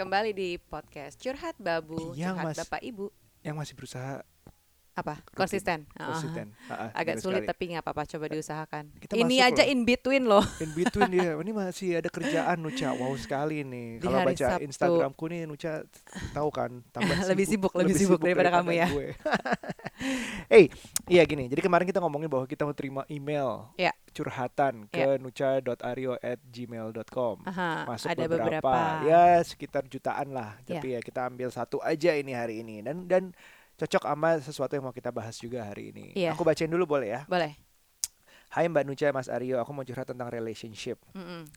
[0.00, 2.56] Kembali di podcast Curhat Babu, Iya, Curhat Mas.
[2.64, 3.12] Bapak Ibu.
[3.44, 4.24] Yang masih berusaha
[5.00, 5.14] Apa?
[5.18, 5.34] Rutin.
[5.34, 5.78] Konsisten.
[5.94, 6.46] Ah, konsisten.
[6.66, 7.48] Ah, Agak sulit sekali.
[7.48, 8.84] tapi nggak apa-apa coba diusahakan.
[8.96, 9.68] Kita Ini aja loh.
[9.68, 10.44] in between loh.
[10.60, 12.88] In between dia, ini masih ada kerjaan Nuca.
[12.92, 13.98] Wow sekali nih.
[13.98, 14.62] Kalau baca Sabtu.
[14.62, 15.82] Instagramku nih Nuca
[16.30, 18.86] tahu kan, tambah Lebih sibuk, lebih sibuk daripada kamu ya.
[20.46, 20.66] hey,
[21.06, 21.46] iya gini.
[21.46, 23.90] Jadi kemarin kita ngomongin bahwa kita mau terima email Ya.
[24.10, 27.34] curhatan ke nuca.ario@gmail.com.
[27.46, 29.06] Aha, Masuk ada beberapa, beberapa.
[29.06, 30.56] ya sekitar jutaan lah.
[30.64, 30.76] Ya.
[30.76, 33.22] Tapi ya kita ambil satu aja ini hari ini dan dan
[33.80, 36.12] cocok sama sesuatu yang mau kita bahas juga hari ini.
[36.12, 36.36] Iya.
[36.36, 37.20] Aku bacain dulu boleh ya?
[37.24, 37.56] Boleh.
[38.52, 41.00] Hai Mbak Nuca, Mas Aryo, aku mau curhat tentang relationship.
[41.16, 41.48] Mm-mm.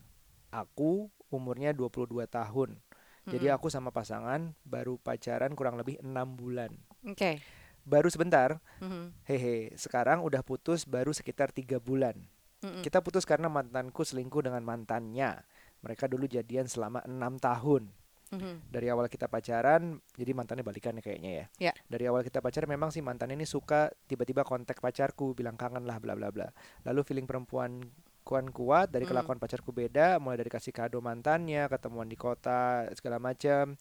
[0.54, 2.78] Aku umurnya 22 tahun.
[3.26, 3.58] Jadi Mm-mm.
[3.58, 6.70] aku sama pasangan baru pacaran kurang lebih enam bulan.
[7.04, 7.42] Oke.
[7.84, 9.28] Baru sebentar, Mhm.
[9.28, 9.74] hehe.
[9.76, 12.16] Sekarang udah putus baru sekitar tiga bulan.
[12.64, 12.80] Mm-mm.
[12.80, 15.44] Kita putus karena mantanku selingkuh dengan mantannya.
[15.84, 17.92] Mereka dulu jadian selama enam tahun.
[18.34, 18.74] Mhm.
[18.74, 21.46] Dari awal kita pacaran, jadi mantannya balikan ya kayaknya ya.
[21.70, 21.74] Ya.
[21.86, 26.02] Dari awal kita pacaran memang si mantan ini suka tiba-tiba kontak pacarku, bilang kangen lah
[26.02, 26.50] bla bla bla.
[26.90, 27.80] Lalu feeling perempuan
[28.24, 29.12] kuan kuat dari Mm.
[29.12, 33.76] kelakuan pacarku beda, mulai dari kasih kado mantannya, ketemuan di kota segala macam.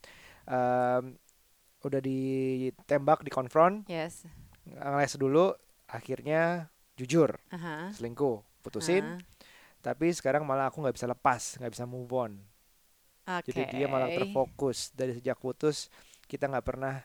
[0.50, 1.04] Em,
[1.82, 4.26] udah ditembak, dikonfront, Yes.
[4.66, 5.54] ngeles dulu,
[5.86, 7.94] akhirnya jujur, Aha.
[7.94, 9.02] selingkuh, putusin.
[9.02, 9.18] Ah.
[9.82, 12.38] Tapi sekarang malah aku nggak bisa lepas, nggak bisa move on.
[13.24, 13.48] Oke.
[13.48, 15.86] Jadi dia malah terfokus dari sejak putus
[16.24, 17.02] kita nggak pernah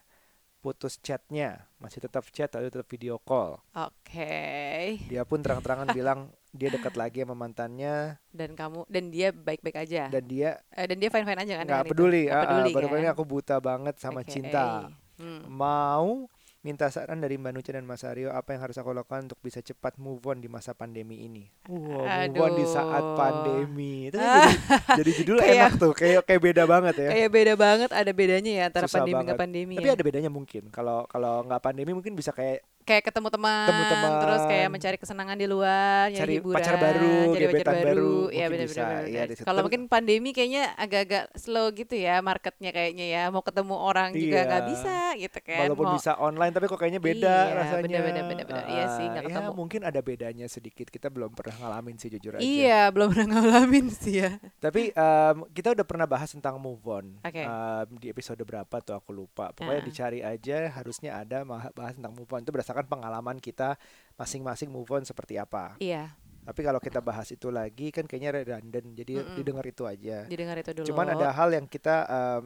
[0.57, 3.61] putus chatnya, masih tetap chat lalu tetap video call.
[3.71, 4.97] Oke.
[5.05, 10.09] Dia pun terang-terangan bilang dia dekat lagi sama mantannya Dan kamu dan dia baik-baik aja.
[10.09, 11.65] dan dia Eh, dan dia fine-fine aja kan?
[11.83, 11.93] itu?
[11.93, 12.23] peduli.
[12.25, 12.97] Nggak Ah, peduli baru kan?
[12.97, 14.31] ini aku buta banget sama Oke.
[14.31, 14.89] cinta.
[15.17, 15.41] Hmm.
[15.45, 16.25] Mau
[16.67, 19.63] minta saran dari Mbak Nuca dan Mas Aryo apa yang harus aku lakukan untuk bisa
[19.63, 21.47] cepat move on di masa pandemi ini.
[21.63, 23.15] Wow, move on di saat Aduh.
[23.15, 24.11] pandemi.
[24.11, 24.51] Itu kan jadi,
[24.99, 27.09] jadi judul Kayak- enak tuh, kayak kayak beda banget ya.
[27.15, 29.25] Kayak beda banget, ada bedanya ya antara Susah pandemi banget.
[29.25, 29.93] nggak pandemi Tapi ya.
[29.95, 30.63] ada bedanya mungkin.
[30.67, 34.11] Kalau kalau nggak pandemi mungkin bisa kayak kayak ketemu teman, Ketemu teman.
[34.17, 38.51] terus kayak mencari kesenangan di luar, Cari hiburan, pacar baru, cari pacar baru, Iya mungkin
[38.53, 38.81] benar bisa.
[38.81, 39.03] benar.
[39.05, 39.43] Iya, di situ.
[39.43, 43.23] Kalau mungkin pandemi kayaknya agak-agak slow gitu ya marketnya kayaknya ya.
[43.27, 44.47] Mau ketemu orang juga Iya.
[44.47, 45.59] nggak bisa gitu kan.
[45.59, 47.83] walaupun Mau- bisa online tapi kok kayaknya beda Iya, rasanya.
[47.83, 48.63] bener-bener, bener-bener.
[48.65, 49.51] Iya sih, Ah, nggak ya, ketemu.
[49.53, 50.87] mungkin ada bedanya sedikit.
[50.87, 52.41] Kita belum pernah ngalamin sih jujur aja.
[52.41, 54.31] Iya, belum pernah ngalamin sih ya.
[54.57, 57.05] Tapi em, kita udah pernah bahas tentang move on.
[57.19, 57.41] Oke.
[57.41, 59.51] Em, di episode berapa tuh aku lupa.
[59.51, 59.85] Pokoknya Ah.
[59.85, 63.79] dicari aja harusnya ada bahas tentang move on itu berdasarkan pengalaman kita
[64.13, 65.73] masing-masing move on seperti apa.
[65.81, 66.13] Iya,
[66.45, 68.93] Tapi kalau kita bahas itu lagi kan kayaknya redundant.
[68.93, 69.35] Jadi Mm-mm.
[69.35, 70.27] didengar itu aja.
[70.29, 70.85] didengar itu dulu.
[70.93, 72.41] Cuman ada hal yang kita em,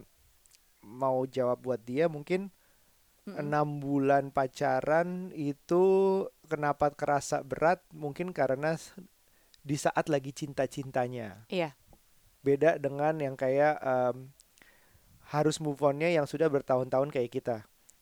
[0.82, 2.50] mau jawab buat dia mungkin
[3.22, 5.84] enam bulan pacaran itu
[6.50, 8.74] kenapa kerasa berat mungkin karena
[9.62, 11.78] di saat lagi cinta-cintanya Iya,
[12.42, 14.34] beda dengan yang kayak em,
[15.30, 17.58] harus move onnya yang sudah bertahun-tahun kayak kita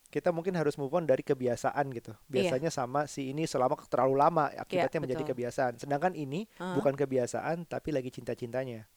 [0.10, 4.50] kita mungkin harus move on dari kebiasaan gitu biasanya sama si ini selama terlalu lama
[4.58, 5.32] akibatnya menjadi betul.
[5.38, 6.74] kebiasaan sedangkan ini Ah.
[6.74, 8.90] bukan kebiasaan tapi lagi cinta-cintanya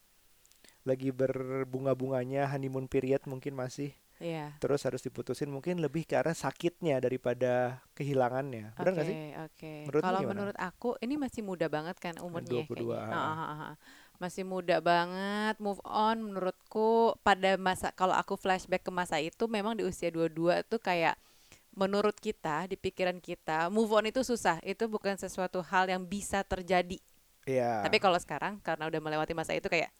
[0.83, 4.51] lagi berbunga-bunganya honeymoon period mungkin masih iya.
[4.59, 8.75] terus harus diputusin mungkin lebih ke arah sakitnya daripada kehilangannya.
[8.75, 9.17] Benar nggak Oke, sih?
[9.47, 9.73] oke.
[9.87, 13.79] Menurutmu Kalau menurut aku ini masih muda banget kan umurnya 22, kayaknya.
[14.23, 15.59] Masih muda banget.
[15.59, 20.63] Move on menurutku pada masa kalau aku flashback ke masa itu memang di usia 22
[20.63, 21.19] tuh kayak
[21.75, 24.63] menurut kita di pikiran kita move on itu susah.
[24.63, 27.03] Itu bukan sesuatu hal yang bisa terjadi.
[27.43, 27.83] Iya.
[27.83, 29.91] Tapi kalau sekarang karena udah melewati masa itu kayak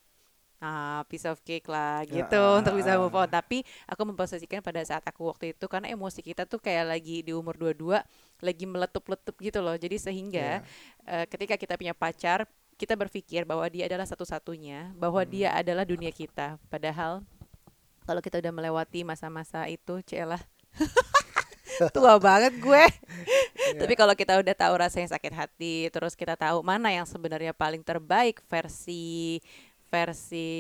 [0.64, 3.28] ah piece of cake lah gitu ah, untuk bisa move on.
[3.28, 7.36] Tapi aku memposisikan pada saat aku waktu itu karena emosi kita tuh kayak lagi di
[7.36, 8.00] umur 22
[8.40, 9.76] lagi meletup-letup gitu loh.
[9.76, 11.12] Jadi sehingga Iya.
[11.12, 12.48] eh, ketika kita punya pacar,
[12.84, 15.60] kita berpikir bahwa dia adalah satu-satunya, bahwa dia Hmm.
[15.64, 16.60] adalah dunia kita.
[16.68, 17.24] Padahal
[18.04, 20.44] kalau kita udah melewati masa-masa itu, celah
[21.96, 22.84] tua banget gue.
[23.72, 23.80] Iya.
[23.80, 27.80] Tapi kalau kita udah tahu rasanya sakit hati, terus kita tahu mana yang sebenarnya paling
[27.82, 29.40] terbaik versi
[29.88, 30.52] versi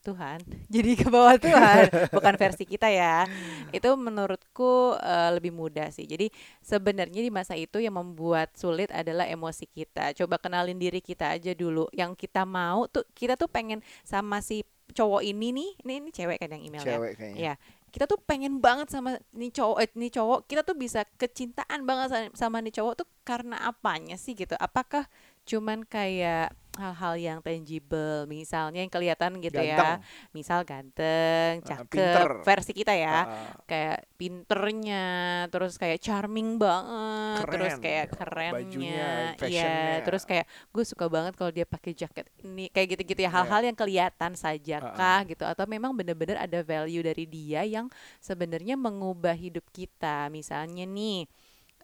[0.00, 0.40] Tuhan.
[0.74, 3.28] Jadi ke bawah Tuhan, bukan versi kita ya.
[3.70, 6.04] Itu menurutku eh, lebih mudah sih.
[6.08, 6.28] Jadi
[6.60, 10.12] sebenarnya di masa itu yang membuat sulit adalah emosi kita.
[10.16, 11.86] Coba kenalin diri kita aja dulu.
[11.94, 15.70] Yang kita mau tuh kita tuh pengen sama si cowok ini nih.
[15.86, 16.98] Ini ini cewek kan yang email ya.
[16.98, 17.38] cewek kayaknya.
[17.40, 17.54] Iya,
[17.94, 22.06] kita tuh pengen banget sama nih cowok, eh, nih cowok, kita tuh bisa kecintaan banget
[22.10, 24.58] sa- sama nih cowok tuh karena apanya sih gitu?
[24.58, 25.06] Apakah
[25.46, 29.98] cuman kayak hal-hal yang tangible, misalnya yang kelihatan gitu ya, Ganteng.
[30.30, 32.28] misal ganteng, Ah, cakep, pinter.
[32.46, 35.06] versi kita ya, Ah, kayak pinternya,
[35.50, 37.82] terus kayak charming banget, terus Keren.
[37.82, 40.04] kayak Bajunya, kerennya, iya, fashionnya.
[40.06, 43.34] terus kayak gue suka banget kalau dia pakai jaket ini, kayak gitu-gitu ya, Iya.
[43.42, 47.90] hal-hal yang kelihatan saja Ah, kah gitu, atau memang bener-bener ada value dari dia yang
[48.18, 51.26] sebenarnya mengubah hidup kita, misalnya nih.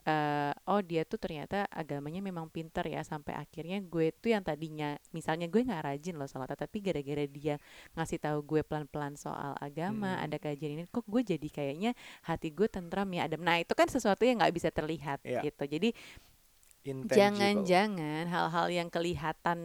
[0.07, 4.95] Eh, oh dia tuh ternyata agamanya memang pinter ya sampai akhirnya gue tuh yang tadinya
[5.11, 7.59] misalnya gue nggak rajin loh sholat tapi gara-gara dia
[7.93, 10.23] ngasih tahu gue pelan-pelan soal agama Hmm.
[10.23, 11.91] ada kajian ini kok gue jadi kayaknya
[12.23, 15.43] hati gue tentram ya adem nah itu kan sesuatu yang nggak bisa terlihat Iya.
[15.43, 15.91] gitu jadi
[16.87, 17.17] intangible.
[17.19, 19.59] jangan-jangan hal-hal yang kelihatan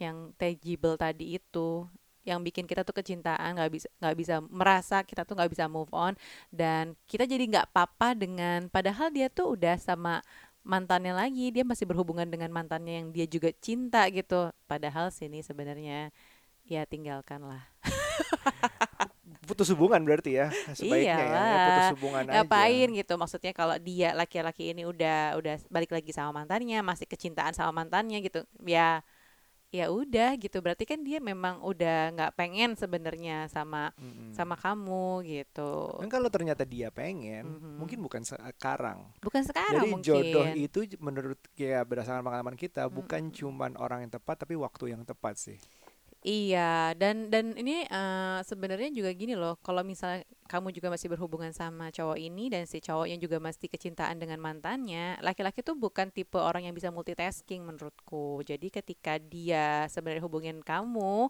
[0.00, 1.84] yang tangible tadi itu
[2.22, 5.90] yang bikin kita tuh kecintaan nggak bisa nggak bisa merasa kita tuh nggak bisa move
[5.90, 6.14] on
[6.54, 10.22] dan kita jadi nggak papa dengan padahal dia tuh udah sama
[10.62, 14.54] mantannya lagi dia masih berhubungan dengan mantannya yang dia juga cinta gitu.
[14.70, 16.14] Padahal sini sebenarnya
[16.62, 17.62] ya tinggalkan lah
[19.48, 20.46] putus hubungan berarti ya
[20.78, 22.98] sebaiknya ya, ya putus hubungan ngapain aja.
[23.02, 27.74] gitu maksudnya kalau dia laki-laki ini udah udah balik lagi sama mantannya masih kecintaan sama
[27.74, 29.02] mantannya gitu ya
[29.72, 34.36] ya udah gitu berarti kan dia memang udah nggak pengen sebenarnya sama Mm-mm.
[34.36, 37.80] sama kamu gitu Dan kalau ternyata dia pengen, Mhm.
[37.80, 39.08] mungkin bukan sekarang.
[39.18, 43.34] bukan sekarang Jadi mungkin jodoh itu menurut ya berdasarkan pengalaman kita bukan Mm-mm.
[43.34, 45.56] cuman orang yang tepat tapi waktu yang tepat sih.
[46.22, 51.50] Iya, dan dan ini eh, sebenarnya juga gini loh, kalau misalnya kamu juga masih berhubungan
[51.50, 56.38] sama cowok ini dan si cowoknya juga masih kecintaan dengan mantannya, laki-laki tuh bukan tipe
[56.38, 58.38] orang yang bisa multitasking menurutku.
[58.46, 61.26] Jadi ketika dia sebenarnya hubungin kamu,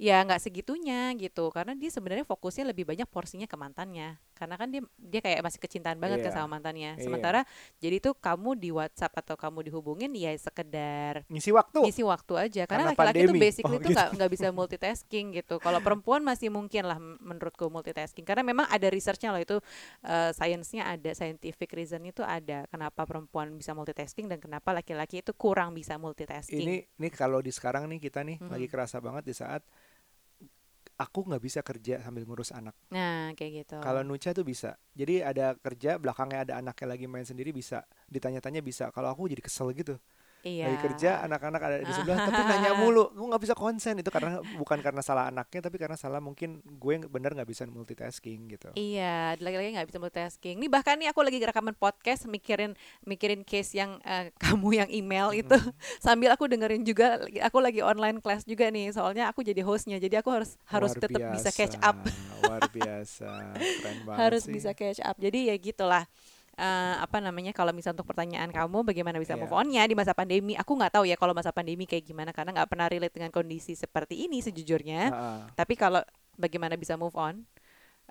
[0.00, 4.68] ya nggak segitunya gitu, karena dia sebenarnya fokusnya lebih banyak porsinya ke mantannya, karena kan
[4.68, 6.36] dia dia kayak masih kecintaan banget kan Iya.
[6.36, 6.92] sama mantannya.
[6.94, 7.02] Iya.
[7.02, 7.40] Sementara
[7.78, 11.78] jadi tuh kamu di WhatsApp atau kamu dihubungin ya sekedar Ngisi waktu.
[11.80, 13.94] ngisi waktu aja karena laki-laki tuh basically Oh, tuh gitu.
[13.94, 18.86] nggak nggak bisa multitasking gitu kalau perempuan masih mungkin lah menurutku multitasking karena memang ada
[18.86, 19.56] researchnya loh itu
[20.02, 25.30] eh, sainsnya ada scientific reason itu ada kenapa perempuan bisa multitasking dan kenapa laki-laki itu
[25.32, 28.50] kurang bisa multitasking Ini ini kalau di sekarang nih kita nih Mhm.
[28.50, 29.62] lagi kerasa banget di saat
[30.94, 32.74] aku nggak bisa kerja sambil ngurus anak.
[32.90, 34.78] nah kayak gitu Kalau Nucha tuh bisa.
[34.94, 37.82] Jadi ada kerja belakangnya ada anaknya lagi main sendiri bisa.
[38.06, 38.94] Ditanya-tanya bisa.
[38.94, 39.98] Kalau aku jadi kesel gitu.
[40.44, 43.10] Iya Lagi kerja anak-anak ada di sebelah tapi nanya mulu.
[43.16, 46.92] Gue nggak bisa konsen itu karena bukan karena salah anaknya tapi karena salah mungkin gue
[46.92, 48.70] yang bener nggak bisa multitasking gitu.
[48.76, 50.60] Iya, lagi-lagi nggak bisa multitasking.
[50.60, 52.76] Nih bahkan nih aku lagi rekaman podcast mikirin
[53.08, 55.56] mikirin case yang eh, kamu yang email itu
[55.98, 58.92] sambil aku dengerin juga aku lagi online class juga nih.
[58.92, 61.96] Soalnya aku jadi hostnya, jadi aku harus harus tetap bisa catch up,
[62.44, 63.56] Luar biasa.
[63.56, 64.52] Keren banget harus sih.
[64.52, 65.16] bisa catch up.
[65.16, 66.04] Jadi ya gitulah.
[66.54, 69.42] Eh, apa namanya kalau misal untuk pertanyaan kamu bagaimana bisa Iya.
[69.42, 72.54] move onnya di masa pandemi aku nggak tahu ya kalau masa pandemi kayak gimana karena
[72.54, 75.50] nggak pernah relate dengan kondisi seperti ini sejujurnya Ha-ha.
[75.58, 75.98] tapi kalau
[76.38, 77.42] bagaimana bisa move on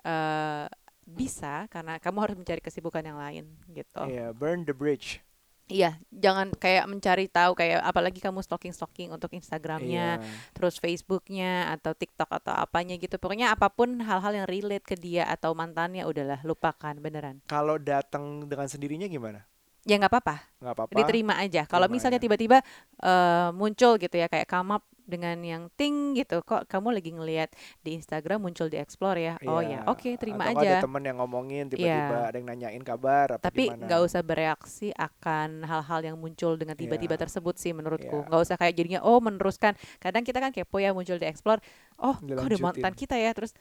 [0.04, 0.68] eh
[1.08, 5.24] bisa karena kamu harus mencari kesibukan yang lain gitu Iya, burn the bridge.
[5.64, 10.28] Iya, jangan kayak mencari tahu kayak apalagi kamu stalking-stalking untuk Instagramnya, Iya.
[10.52, 13.16] terus Facebooknya atau TikTok atau apanya gitu.
[13.16, 17.40] Pokoknya apa pun hal-hal yang relate ke dia atau mantannya udahlah lupakan beneran.
[17.48, 19.48] Kalau datang dengan sendirinya gimana?
[19.88, 20.96] Ya nggak apa-apa, Nggak apa-apa.
[21.00, 21.64] diterima aja.
[21.64, 22.60] Kalau misalnya tiba-tiba
[23.00, 27.52] eh, muncul gitu ya kayak come up dengan yang ting gitu, kok kamu lagi ngelihat
[27.80, 29.34] di Instagram muncul di explore ya?
[29.44, 29.84] Oh Iya.
[29.84, 30.80] ya, oke terima Atau aja.
[30.80, 32.28] ada temen yang ngomongin tiba-tiba Iya.
[32.28, 37.14] ada yang nanyain kabar apa tapi nggak usah bereaksi akan hal-hal yang muncul dengan tiba-tiba
[37.14, 37.22] Iya.
[37.22, 38.26] tersebut sih menurutku Iya.
[38.26, 41.60] nggak usah kayak jadinya oh meneruskan kadang kita kan kepo ya muncul di explore
[41.96, 42.64] oh kok Dilanjutin.
[42.64, 43.52] mantan kita ya terus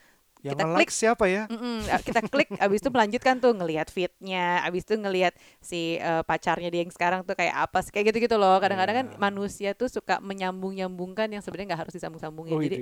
[0.44, 1.44] yang kita nge-like siapa ya?
[1.48, 6.68] mm-mm, kita klik abis itu melanjutkan tuh ngelihat feednya abis itu ngelihat si eh, pacarnya
[6.68, 9.18] dia yang sekarang tuh kayak apa sih kayak gitu-gitu loh kadang-kadang kan Iya.
[9.18, 12.78] manusia tuh suka menyambung-nyambungkan yang sebenarnya nggak harus disambung-sambungin jadi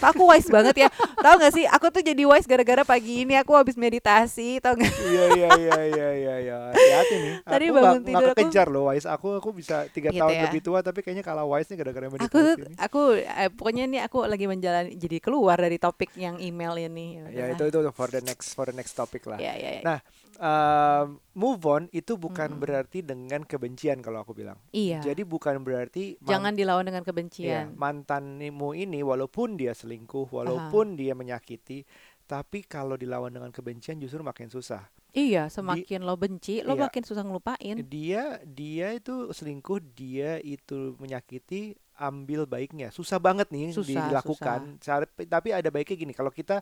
[0.00, 3.52] aku wise banget ya tahu nggak sih aku tuh jadi wise gara-gara pagi ini aku
[3.52, 6.56] habis meditasi tau nggak iya iya iya iya iya iya.
[6.68, 7.32] Hati-hati nih.
[7.46, 9.06] Tadi aku bangun nggak tidur aku- kekejar loh Wise.
[9.06, 10.42] Aku aku bisa tiga Gitu tahun ya.
[10.46, 12.74] lebih tua tapi kayaknya kalah Wise nih gara-gara meditasi aku tuh- ini.
[12.76, 17.48] aku eh, pokoknya nih aku lagi menjalani jadi keluar dari topik yang email ini Ya
[17.48, 17.56] udahlah.
[17.56, 19.40] itu itu for the next for the next topic lah.
[19.40, 19.82] ya ya, ya.
[19.82, 19.98] Nah,
[20.36, 22.62] um, move on itu bukan Mm-mm.
[22.62, 24.60] berarti dengan kebencian kalau aku bilang.
[24.70, 30.94] iya Jadi bukan berarti jangan dilawan dengan Iya, kebencian mantanmu ini walaupun dia selingkuh, walaupun
[30.94, 31.84] dia menyakiti,
[32.26, 34.82] tapi kalau dilawan dengan kebencian justru makin susah.
[35.16, 36.86] Iya semakin lo benci lo Iya.
[36.86, 42.92] makin susah ngelupain Dia dia itu selingkuh, dia itu menyakiti, ambil baiknya.
[42.92, 44.76] Susah banget nih Susah, dilakukan.
[44.78, 46.60] Cara- Tapi ada baiknya gini, kalau kita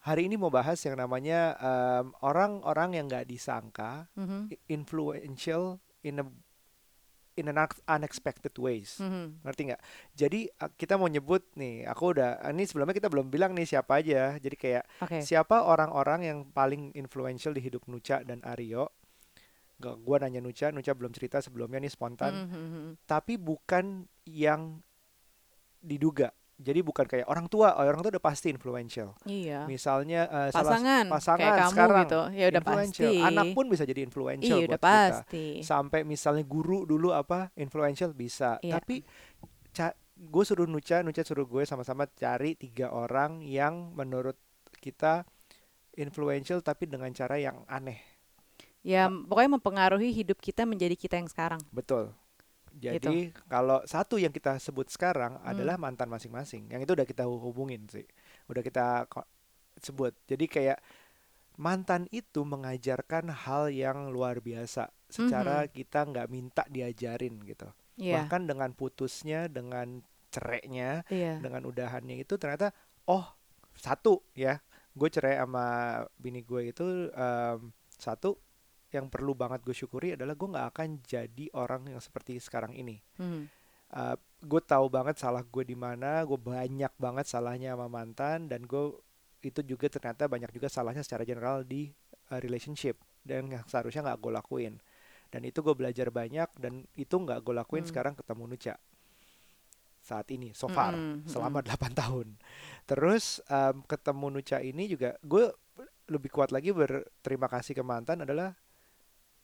[0.00, 4.54] hari ini mau bahas yang namanya um, orang-orang yang nggak disangka Mhm.
[4.68, 6.26] influential in a
[7.38, 8.98] in an unex- unexpected ways.
[8.98, 9.46] Mhm.
[9.46, 9.82] Ngerti nggak?
[10.18, 10.40] Jadi
[10.74, 14.34] kita mau nyebut nih, aku udah ini sebelumnya kita belum bilang nih siapa aja.
[14.42, 15.22] Jadi kayak Oke.
[15.22, 18.90] siapa orang-orang yang paling influential di hidup Nucha dan Aryo.
[19.78, 22.34] Gak, gua nanya Nucha, Nucha belum cerita sebelumnya nih spontan.
[22.34, 22.92] Mhm, mhm, mhm.
[23.06, 24.82] Tapi bukan yang
[25.78, 26.34] diduga.
[26.58, 29.14] Jadi bukan kayak orang tua, oh, orang tua udah pasti influential.
[29.22, 29.62] Iya.
[29.70, 32.20] Misalnya uh, salah Pasangan, pasangan kayak kamu sekarang gitu.
[32.34, 33.10] Ya udah pasti.
[33.22, 34.90] Anak pun bisa jadi influential Iya buat udah kita.
[34.90, 35.46] pasti.
[35.62, 38.58] Sampai misalnya guru dulu apa influential bisa.
[38.58, 38.82] Iya.
[38.82, 39.06] Tapi
[40.18, 44.34] gue suruh Nucha, Nucha suruh gue sama-sama cari tiga orang yang menurut
[44.82, 45.22] kita
[45.94, 48.02] influential tapi dengan cara yang aneh.
[48.82, 51.62] Ya pokoknya mempengaruhi hidup kita menjadi kita yang sekarang.
[51.70, 52.14] Betul.
[52.78, 52.94] Gitu.
[53.02, 55.50] Jadi kalau satu yang kita sebut sekarang Hmm.
[55.50, 56.70] adalah mantan masing-masing.
[56.70, 58.06] Yang itu udah kita hubungin sih.
[58.46, 59.04] Udah kita
[59.78, 60.14] sebut.
[60.24, 60.78] Jadi kayak
[61.58, 67.66] mantan itu mengajarkan hal yang luar biasa secara kita nggak minta diajarin gitu.
[67.98, 68.22] Iya.
[68.22, 69.98] Bahkan dengan putusnya, dengan
[70.30, 71.42] cerainya, Iya.
[71.42, 72.70] dengan udahannya itu ternyata
[73.10, 73.26] oh
[73.74, 74.60] satu ya
[74.94, 75.66] gue cerai sama
[76.14, 78.38] bini gue itu em, satu
[78.88, 83.00] yang perlu banget gue syukuri adalah gue nggak akan jadi orang yang seperti sekarang ini.
[83.20, 83.42] Mhm.
[84.38, 88.92] gue tahu banget salah gue di mana gue banyak banget salahnya sama mantan dan gue
[89.40, 91.88] itu juga ternyata banyak juga salahnya secara general di
[92.28, 94.74] uh, relationship dan yang seharusnya nggak gue lakuin.
[95.32, 97.90] Dan itu gue belajar banyak dan itu nggak gue lakuin Hmm.
[97.90, 98.74] sekarang ketemu Nucha.
[100.04, 102.36] Saat ini so far Mm-mm, selama 8 tahun.
[102.88, 105.52] Terus em, ketemu Nucha ini juga gue
[106.08, 108.56] lebih kuat lagi berterima kasih ke mantan adalah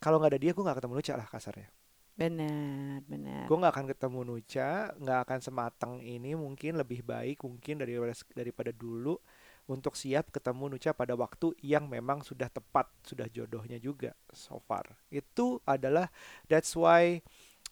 [0.05, 1.69] kalau nggak ada dia gue nggak ketemu Nucha lah kasarnya
[2.15, 3.51] Benar, benar.
[3.51, 8.71] gue nggak akan ketemu Nucha nggak akan sematang ini mungkin lebih baik mungkin daripada daripada
[8.71, 9.17] dulu
[9.65, 14.85] untuk siap ketemu Nucha pada waktu yang memang sudah tepat sudah jodohnya juga so far
[15.09, 16.07] itu adalah
[16.47, 17.19] that's why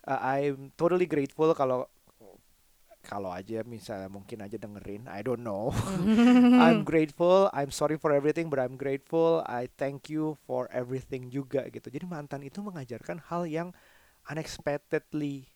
[0.09, 1.87] uh, I'm totally grateful kalau
[3.03, 5.75] kalau aja misalnya mungkin aja dengerin I don't know.
[6.65, 11.67] I'm grateful I'm sorry for everything but I'm grateful I thank you for everything juga
[11.69, 11.91] gitu.
[11.91, 13.75] Jadi mantan itu mengajarkan hal yang
[14.31, 15.51] unexpectedly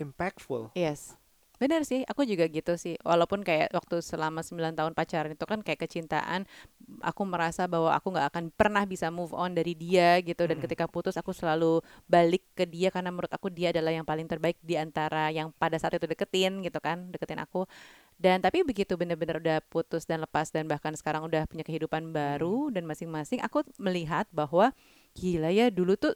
[0.00, 0.72] impactful.
[0.74, 1.14] Yes.
[1.54, 2.98] Benar sih, aku juga gitu sih.
[3.06, 6.50] Walaupun kayak waktu selama 9 tahun pacaran itu kan kayak kecintaan,
[6.98, 10.50] aku merasa bahwa aku nggak akan pernah bisa move on dari dia gitu.
[10.50, 10.64] Dan Mm.
[10.66, 11.78] ketika putus aku selalu
[12.10, 15.78] balik ke dia karena menurut aku dia adalah yang paling terbaik di antara yang pada
[15.78, 17.70] saat itu deketin gitu kan, deketin aku.
[18.18, 22.70] Dan tapi begitu benar-benar udah putus dan lepas dan bahkan sekarang udah punya kehidupan baru
[22.74, 24.74] dan masing-masing aku melihat bahwa
[25.14, 26.14] gila ya dulu tuh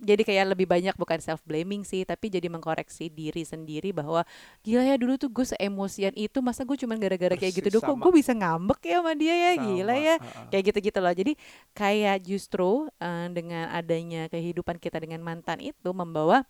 [0.00, 4.22] jadi kayak lebih banyak bukan self blaming sih tapi jadi mengkoreksi diri sendiri bahwa
[4.62, 7.96] gila ya dulu tuh gue seemosian itu masa gue cuman gara-gara kayak gitu doang kok
[8.02, 9.52] gue bisa ngambek ya sama dia ya?
[9.60, 10.14] Gila Sama, ya.
[10.16, 10.46] uh-uh.
[10.52, 11.14] kayak gitu-gitu loh.
[11.14, 11.32] Jadi
[11.72, 16.44] kayak justru eh, dengan adanya kehidupan kita dengan mantan itu membawa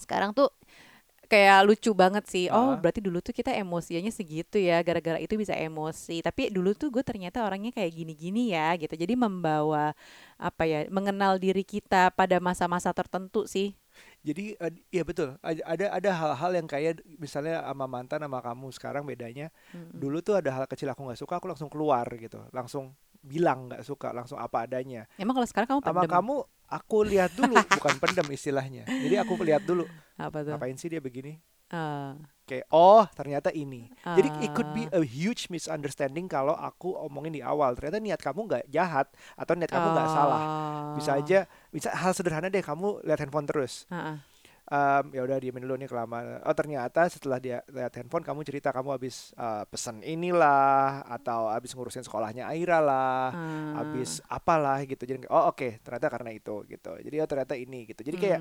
[0.00, 0.48] sekarang tuh
[1.32, 2.76] kayak lucu banget sih oh Ah.
[2.76, 7.00] berarti dulu tuh kita emosiannya segitu ya gara-gara itu bisa emosi tapi dulu tuh gue
[7.00, 9.96] ternyata orangnya kayak gini-gini ya gitu jadi membawa
[10.36, 13.72] apa ya mengenal diri kita pada masa-masa tertentu sih
[14.24, 15.36] Jadi eh, iya betul.
[15.44, 19.52] Ada ada hal-hal yang kayak misalnya sama mantan sama kamu sekarang bedanya.
[19.74, 19.98] Mm-mm.
[19.98, 23.84] Dulu tuh ada hal kecil aku nggak suka, aku langsung keluar gitu, langsung bilang nggak
[23.84, 25.04] suka, langsung apa adanya.
[25.20, 26.34] emang kalau sekarang kamu Sama kamu
[26.72, 28.88] aku lihat dulu, bukan pendem istilahnya.
[28.88, 29.84] Jadi aku lihat dulu,
[30.16, 31.36] apa tuh ngapain sih dia begini?
[31.72, 32.12] Eh,
[32.42, 33.88] Kayak oh ternyata ini.
[34.04, 34.98] Jadi it could be ah.
[34.98, 37.72] a huge misunderstanding kalau aku omongin di awal.
[37.78, 40.42] Ternyata niat kamu nggak jahat atau niat kamu nggak salah.
[40.98, 41.20] Bisa Oh.
[41.22, 41.38] aja,
[41.72, 43.88] bisa hal sederhana deh kamu lihat handphone terus.
[43.88, 44.20] Heeh.
[44.72, 46.40] Em, ya udah diemin dulu nih kelamaan.
[46.40, 51.70] Oh ternyata setelah dia lihat handphone kamu cerita kamu habis eh, pesan inilah atau habis
[51.70, 53.36] ngurusin sekolahnya Aira lah, Ah.
[53.78, 55.04] habis apalah gitu.
[55.04, 56.96] Jadi oh oke ternyata karena itu gitu.
[56.96, 58.00] Jadi oh ternyata ini gitu.
[58.00, 58.40] Jadi kayak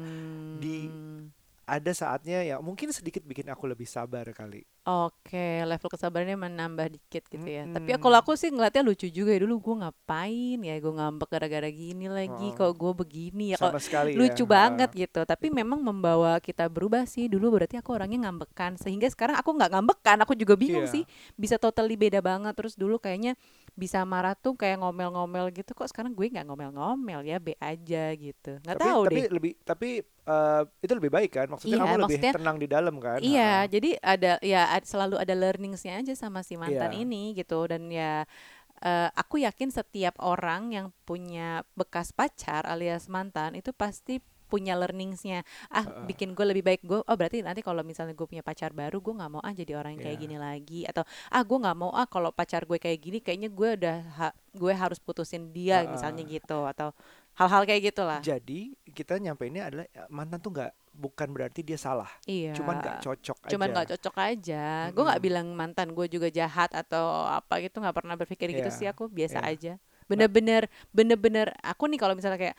[0.57, 1.40] di- Hmm.
[1.63, 4.65] Ada saatnya ya mungkin sedikit bikin aku lebih sabar kali.
[4.81, 7.69] Oke, level kesabarannya menambah dikit gitu ya.
[7.69, 8.01] Tapi Mm-mm.
[8.01, 12.09] kalau aku sih ngeliatnya lucu juga ya dulu gue ngapain ya gue ngambek gara-gara gini
[12.09, 12.57] lagi, Oh.
[12.57, 14.49] kok gue begini ya, kok sekali lucu ya.
[14.49, 14.97] banget Ah.
[14.97, 15.21] gitu.
[15.21, 17.29] Tapi memang membawa kita berubah sih.
[17.29, 20.17] Dulu berarti aku orangnya ngambekan, sehingga sekarang aku nggak ngambekan.
[20.25, 20.93] Aku juga bingung Iya.
[20.97, 21.03] sih,
[21.37, 22.57] bisa totally beda banget.
[22.57, 23.37] Terus dulu kayaknya
[23.71, 25.71] bisa marah tuh kayak ngomel-ngomel gitu.
[25.71, 28.59] Kok sekarang gue nggak ngomel-ngomel ya, be aja gitu.
[28.61, 29.25] Nggak tapi, tahu tapi deh.
[29.31, 31.47] lebih tapi eh, itu lebih baik kan?
[31.49, 33.19] Maksudnya Iya, kamu lebih maksudnya- tenang di dalam kan?
[33.19, 37.01] Iya, jadi ada ya selalu ada learningsnya aja sama si mantan Iya.
[37.03, 38.23] ini gitu dan ya
[38.81, 44.17] eh, aku yakin setiap orang yang punya bekas pacar alias mantan itu pasti
[44.51, 46.05] punya learningsnya ah Heeh.
[46.05, 49.13] bikin gue lebih baik gue oh berarti nanti kalau misalnya gue punya pacar baru gue
[49.15, 50.24] nggak mau ah jadi orang yang kayak Iya.
[50.27, 53.70] gini lagi atau ah gue nggak mau ah kalau pacar gue kayak gini kayaknya gue
[53.79, 55.96] udah ha- gue harus putusin dia Heeh.
[55.96, 56.91] misalnya gitu atau
[57.31, 61.79] hal-hal kayak gitulah Jadi kita nyampe ini adalah ya, mantan tuh nggak bukan berarti dia
[61.79, 62.12] salah.
[62.27, 62.51] Iya.
[62.51, 63.74] Cuman nggak cocok Cuman aja.
[63.74, 64.63] nggak cocok aja.
[64.91, 67.79] Gue nggak bilang mantan gue juga jahat atau apa gitu.
[67.79, 68.88] nggak pernah berpikir gitu Iya, sih.
[68.91, 69.55] Aku biasa iya.
[69.55, 69.74] aja.
[70.11, 71.47] Bener-bener, bener-bener.
[71.63, 72.55] Aku nih kalau misalnya kayak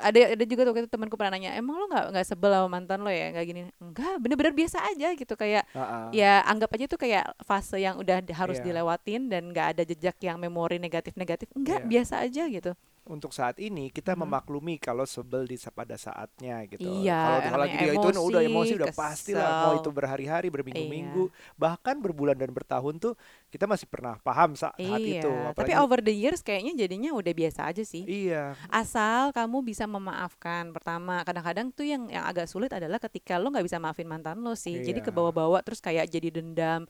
[0.00, 2.68] ada ada juga tuh waktu itu temanku pernah nanya, emang lo nggak nggak sebel sama
[2.72, 3.28] mantan lo ya?
[3.36, 3.60] Nggak gini.
[3.78, 5.34] Enggak, bener-bener biasa aja gitu.
[5.36, 6.08] Kayak ah.
[6.10, 8.64] ya anggap aja itu kayak fase yang udah harus Iya.
[8.72, 11.52] dilewatin dan nggak ada jejak yang memori negatif-negatif.
[11.52, 11.88] Enggak, Iya.
[11.92, 12.72] biasa aja gitu.
[13.04, 14.24] Untuk saat ini kita Mhm.
[14.24, 16.88] memaklumi kalau sebel di pada saatnya gitu.
[17.04, 20.54] Iya, kalau lagi dia itu udah emosi, udah pasti lah mau itu berhari-hari, Iya.
[20.56, 23.12] berminggu-minggu, bahkan berbulan dan bertahun tuh
[23.52, 25.28] kita masih pernah paham sa- saat Iya, itu.
[25.52, 28.08] tapi Apalagi over the years kayaknya jadinya udah biasa aja sih.
[28.08, 30.72] iya, Asal kamu bisa memaafkan.
[30.72, 34.56] Pertama, kadang-kadang tuh yang yang agak sulit adalah ketika lo nggak bisa maafin mantan lo
[34.56, 34.80] sih.
[34.80, 35.06] Jadi Iya.
[35.06, 36.88] ke bawah-bawah terus kayak jadi dendam.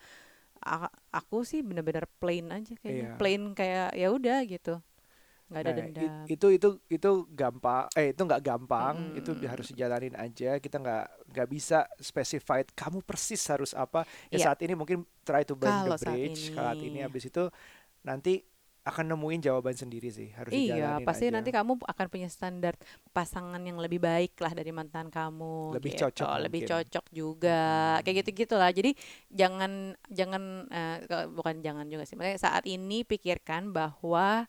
[0.63, 3.13] A- aku sih bener-bener plain aja kayaknya.
[3.13, 3.19] Iya.
[3.19, 4.79] Plain kayak ya udah gitu.
[5.45, 6.25] Nggak ada Nah, i- dendam.
[6.27, 9.19] itu itu itu gampang eh itu nggak gampang Mm-mm.
[9.21, 14.45] itu harus dijalanin aja kita nggak nggak bisa specified kamu persis harus apa ya Iya.
[14.51, 17.05] saat ini mungkin try to burn Kalau the bridge saat ini ini.
[17.05, 17.45] habis itu
[18.03, 18.41] nanti
[18.85, 21.41] akan nemuin jawaban sendiri sih harus Iya, pasti aja.
[21.41, 22.77] nanti kamu akan punya standar
[23.17, 25.73] pasangan yang lebih baik lah dari mantan kamu.
[25.73, 26.01] Lebih gitu.
[26.05, 26.73] cocok lebih mungkin.
[26.77, 27.61] cocok juga,
[27.97, 28.03] Mm-mm.
[28.05, 28.69] kayak gitu gitulah.
[28.69, 28.93] Jadi
[29.33, 29.73] jangan
[30.13, 32.13] jangan eh, ke- bukan jangan juga sih.
[32.13, 34.45] Maksudnya saat ini pikirkan bahwa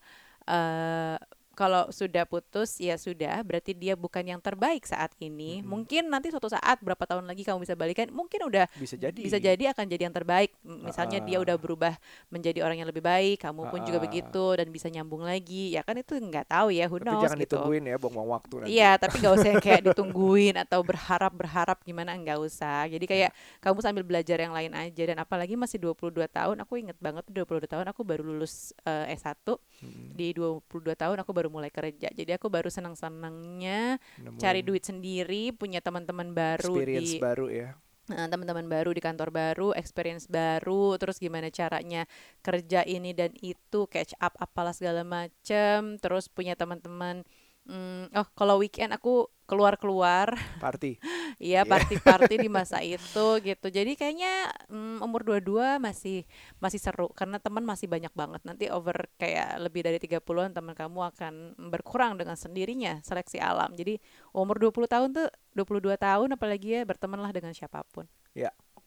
[0.47, 1.17] eh
[1.55, 5.63] kalau sudah putus ya sudah, berarti dia bukan yang terbaik saat ini.
[5.63, 5.71] Mm-mm.
[5.71, 9.39] Mungkin nanti suatu saat berapa tahun lagi kamu bisa balikan, mungkin udah bisa jadi bisa
[9.39, 10.51] jadi akan jadi yang terbaik.
[10.61, 11.43] Misalnya dia Ah.
[11.47, 11.93] udah berubah
[12.27, 14.03] menjadi orang yang lebih baik, kamu pun juga Ah.
[14.03, 15.71] begitu dan bisa nyambung lagi.
[15.71, 17.55] Ya kan itu nggak tahu ya, who tapi knows jangan gitu.
[17.55, 22.11] ditungguin ya buang-buang waktu nanti Iya, tapi gak usah yang kayak ditungguin atau berharap-berharap gimana
[22.13, 22.83] nggak usah.
[22.85, 23.31] Jadi kayak
[23.61, 27.63] kamu sambil belajar yang lain aja dan apalagi masih 22 tahun, aku inget banget 22
[27.65, 29.39] tahun aku baru lulus eh, S1.
[29.45, 30.11] Mm-mm.
[30.11, 32.11] Di 22 tahun aku baru mulai kerja.
[32.11, 37.69] Jadi aku baru senang-senangnya Nemuin cari duit sendiri, punya teman-teman baru experience di baru ya
[38.05, 42.05] teman-teman baru di kantor baru, experience baru, terus gimana caranya
[42.45, 47.25] kerja ini dan itu, catch up apalah segala macem, terus punya teman-teman.
[47.65, 50.97] Mm, oh, kalau weekend aku keluar-keluar, party
[51.37, 51.69] iya Iya.
[51.69, 53.67] party-party di masa itu gitu.
[53.69, 56.25] Jadi kayaknya mm, umur 22 masih
[56.57, 58.41] masih seru karena teman masih banyak banget.
[58.41, 61.33] Nanti over kayak lebih dari 30-an teman kamu akan
[61.69, 63.73] berkurang dengan sendirinya seleksi alam.
[63.77, 64.01] Jadi
[64.33, 68.05] umur 20 tahun tuh 22 tahun apalagi ya bertemanlah dengan siapa pun.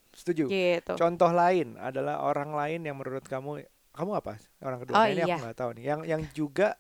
[0.09, 0.93] setuju Gitu.
[0.97, 3.63] contoh lain adalah orang lain yang menurut kamu
[3.93, 5.37] kamu apa orang kedua Oh, ini iya.
[5.37, 6.75] aku nggak tahu nih yang yang juga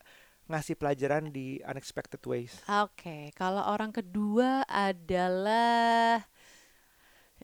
[0.48, 6.24] ngasih pelajaran di unexpected ways Oke, kalau orang kedua adalah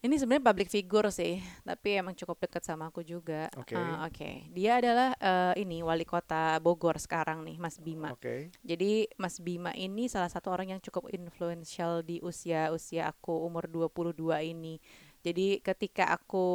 [0.04, 3.48] ini sebenarnya public figure sih, tapi emang cukup dekat sama aku juga.
[3.56, 3.72] Oke.
[3.72, 8.12] Eh, Oke, dia adalah eh, ini wali kota Bogor sekarang nih, Mas Bima.
[8.12, 13.64] oke Jadi Mas Bima ini salah satu orang yang cukup influential di usia-usia aku umur
[13.64, 14.76] 22 ini.
[15.24, 16.48] Jadi ketika aku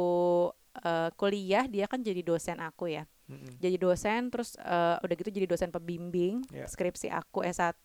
[0.86, 3.02] eh, kuliah dia kan jadi dosen aku ya.
[3.30, 3.54] Mm-mm.
[3.62, 6.66] Jadi dosen terus eh, udah gitu jadi dosen pembimbing Ya.
[6.66, 7.78] skripsi aku S1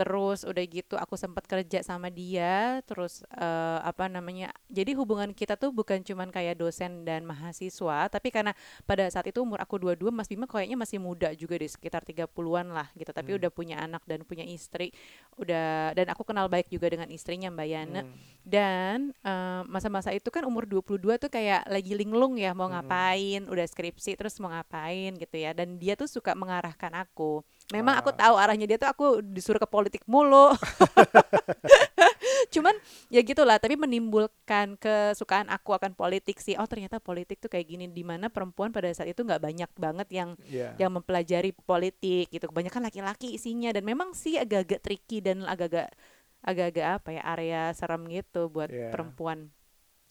[0.00, 5.60] terus udah gitu aku sempat kerja sama dia terus eh, apa namanya jadi hubungan kita
[5.60, 8.56] tuh bukan cuman kayak dosen dan mahasiswa tapi karena
[8.88, 12.72] pada saat itu umur aku 22 Mas Bima kayaknya masih muda juga di sekitar 30-an
[12.72, 13.44] lah gitu tapi Hmm.
[13.44, 14.88] udah punya anak dan punya istri
[15.36, 18.16] udah dan aku kenal baik juga dengan istrinya Mbak Yana Hmm.
[18.40, 22.72] dan eh, masa-masa itu kan umur 22 tuh kayak lagi linglung ya mau Mm.
[22.78, 25.50] ngapain, udah skripsi terus mau ngapain gitu ya.
[25.50, 27.42] Dan dia tuh suka mengarahkan aku.
[27.70, 28.16] Memang aku Ah.
[28.18, 30.50] tahu arahnya dia tuh aku disuruh ke politik mulu.
[32.50, 32.74] Cuman
[33.06, 36.58] ya gitulah, tapi menimbulkan kesukaan aku akan politik sih.
[36.58, 40.08] Oh, ternyata politik tuh kayak gini di mana perempuan pada saat itu nggak banyak banget
[40.10, 40.74] yang Iya.
[40.76, 42.50] yang mempelajari politik gitu.
[42.50, 45.88] Kebanyakan laki-laki isinya dan memang sih agak-agak tricky dan agak-agak
[46.40, 48.90] agak-agak apa ya area serem gitu buat Iya.
[48.90, 49.52] perempuan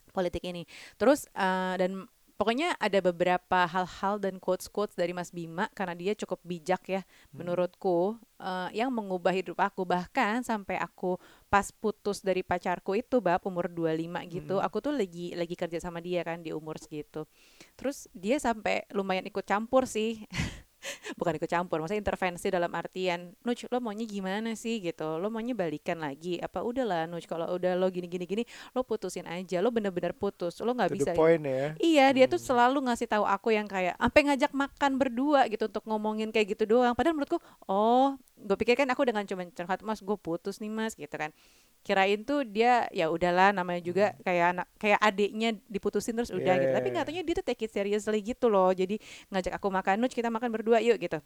[0.09, 0.63] politik ini.
[0.95, 2.07] Terus eh, dan
[2.39, 7.01] pokoknya ada beberapa hal-hal dan quotes-quotes dari Mas Bima karena dia cukup bijak ya
[7.35, 7.43] Hmm.
[7.43, 11.19] menurutku eh, yang mengubah hidup aku bahkan sampai aku
[11.51, 14.65] pas putus dari pacarku itu bab umur 25 gitu Mm-mm.
[14.65, 17.27] aku tuh lagi lagi kerja sama dia kan di umur segitu
[17.75, 20.23] terus dia sampai lumayan ikut campur sih
[21.15, 25.53] bukan ikut campur maksudnya intervensi dalam artian Nuch lo maunya gimana sih gitu lo maunya
[25.53, 29.69] balikan lagi apa udahlah Nuch kalau udah lo gini gini gini lo putusin aja lo
[29.69, 32.47] bener-bener putus lo nggak bisa the point ya Iya, dia tuh Hmm.
[32.55, 36.63] selalu ngasih tahu aku yang kayak sampai ngajak makan berdua gitu untuk ngomongin kayak gitu
[36.65, 36.95] doang.
[36.95, 37.37] Padahal menurutku,
[37.67, 41.31] oh, gue pikir kan aku dengan cuma curhat, Mas, gue putus nih, Mas, gitu kan.
[41.79, 46.59] Kirain tuh dia ya udahlah namanya juga kayak anak kayak adiknya diputusin terus udah Hmm.
[46.59, 46.73] Iya, gitu.
[46.75, 48.67] Tapi nggak taunya dia tuh take it seriously gitu loh.
[48.71, 51.19] Jadi ngajak aku makan, Nuch kita makan berdua yuk gitu.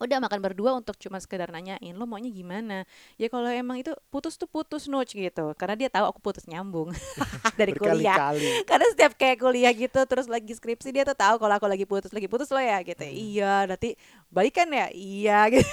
[0.00, 2.88] udah makan berdua untuk cuma sekedar nanyain lo maunya gimana
[3.20, 6.88] ya kalau emang itu putus tuh putus noch gitu karena dia tahu aku putus nyambung
[7.60, 8.16] dari kuliah
[8.70, 12.16] karena setiap kayak kuliah gitu terus lagi skripsi dia tuh tahu kalau aku lagi putus
[12.16, 13.12] lagi putus lo ya gitu Hmm.
[13.12, 13.92] iya nanti
[14.30, 14.86] balikan ya?
[14.94, 15.66] Iya gitu.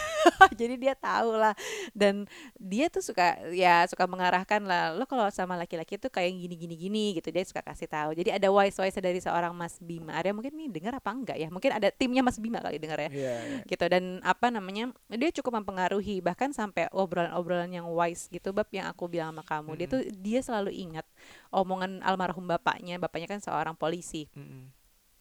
[0.60, 1.54] Jadi dia tahu lah
[1.96, 6.56] dan dia tuh suka ya suka mengarahkan lah lo kalau sama laki-laki tuh kayak gini
[6.58, 7.30] gini gini gitu.
[7.30, 8.18] Dia suka kasih tahu.
[8.18, 10.18] Jadi ada wise wise dari seorang Mas Bima.
[10.18, 11.48] Arya mungkin nih dengar apa enggak ya?
[11.54, 13.10] Mungkin ada timnya Mas Bima kali dengar ya.
[13.14, 13.60] Iya, iya.
[13.64, 13.86] gitu.
[13.88, 16.20] Dan apa namanya dia cukup mempengaruhi.
[16.20, 19.72] Bahkan sampai obrolan-obrolan yang wise gitu bab yang aku bilang sama kamu.
[19.80, 21.06] Dia tuh dia selalu ingat
[21.54, 22.98] omongan almarhum bapaknya.
[22.98, 24.26] Bapaknya kan seorang polisi.
[24.34, 24.74] Mm-mm.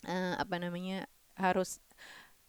[0.07, 1.83] Eh, apa namanya harus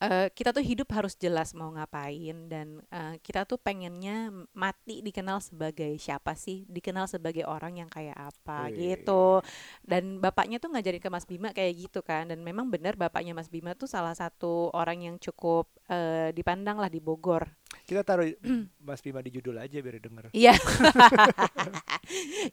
[0.01, 5.41] eh, kita tuh hidup harus jelas mau ngapain dan eh, kita tuh pengennya mati dikenal
[5.41, 6.65] sebagai siapa sih?
[6.69, 8.97] Dikenal sebagai orang yang kayak apa Wih.
[8.97, 9.41] gitu.
[9.87, 12.29] dan bapaknya tuh ngajarin ke Mas Bima kayak gitu kan.
[12.29, 16.89] Dan memang benar bapaknya Mas Bima tuh salah satu orang yang cukup eh, dipandang lah
[16.91, 17.47] di Bogor
[17.87, 18.27] Kita taruh
[18.83, 20.27] Mas Bima di judul aja biar denger.
[20.35, 20.51] iya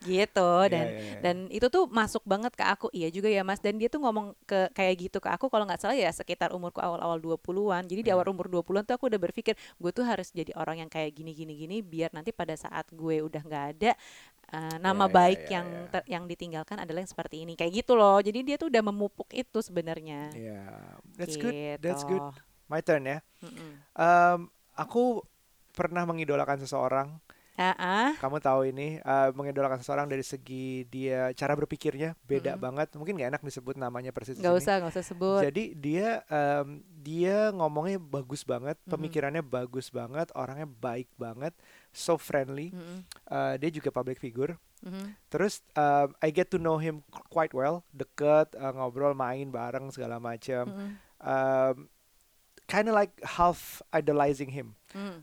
[0.04, 1.18] gitu dan Iya, iya, iya.
[1.22, 4.34] dan itu tuh masuk banget ke aku iya juga ya mas dan dia tuh ngomong
[4.44, 8.08] ke kayak gitu ke aku kalau nggak salah ya sekitar umurku awal-awal 20-an jadi di
[8.10, 8.14] Iya.
[8.14, 11.30] awal umur 20-an tuh aku udah berpikir gue tuh harus jadi orang yang kayak gini
[11.32, 13.90] gini gini biar nanti pada saat gue udah nggak ada
[14.50, 15.84] eh, nama Iya, iya, baik iya, yang iya.
[15.90, 19.28] ter- yang ditinggalkan adalah yang seperti ini kayak gitu loh jadi dia tuh udah memupuk
[19.30, 20.60] itu sebenarnya Iya,
[21.16, 21.52] that's good.
[21.54, 21.80] Gitu.
[21.80, 22.22] That's good.
[22.64, 23.18] My turn ya.
[23.40, 23.72] Mm-mm.
[23.92, 24.40] Em,
[24.74, 25.22] aku
[25.74, 27.18] pernah mengidolakan seseorang.
[27.54, 28.18] Ah.
[28.18, 32.62] Kamu tahu ini eh, mengidolakan seseorang dari segi dia cara berpikirnya beda Mm-mm.
[32.66, 32.88] banget.
[32.98, 34.42] Mungkin gak enak disebut namanya persis sini.
[34.42, 38.90] usah nggak usah sebut Jadi dia em, dia ngomongnya bagus banget, Mhm.
[38.90, 41.54] pemikirannya bagus banget, orangnya baik banget,
[41.94, 42.74] so friendly.
[42.74, 43.06] Mm-mm.
[43.30, 44.58] Eh, dia juga public figure.
[44.82, 45.14] Mhm.
[45.30, 50.18] Terus um, I get to know him quite well, deket, uh, ngobrol, main bareng segala
[50.18, 50.66] macam.
[50.66, 50.90] Mm-mm.
[51.22, 51.86] Um,
[52.64, 54.74] kind of like half idolizing him.
[54.92, 55.20] Mm.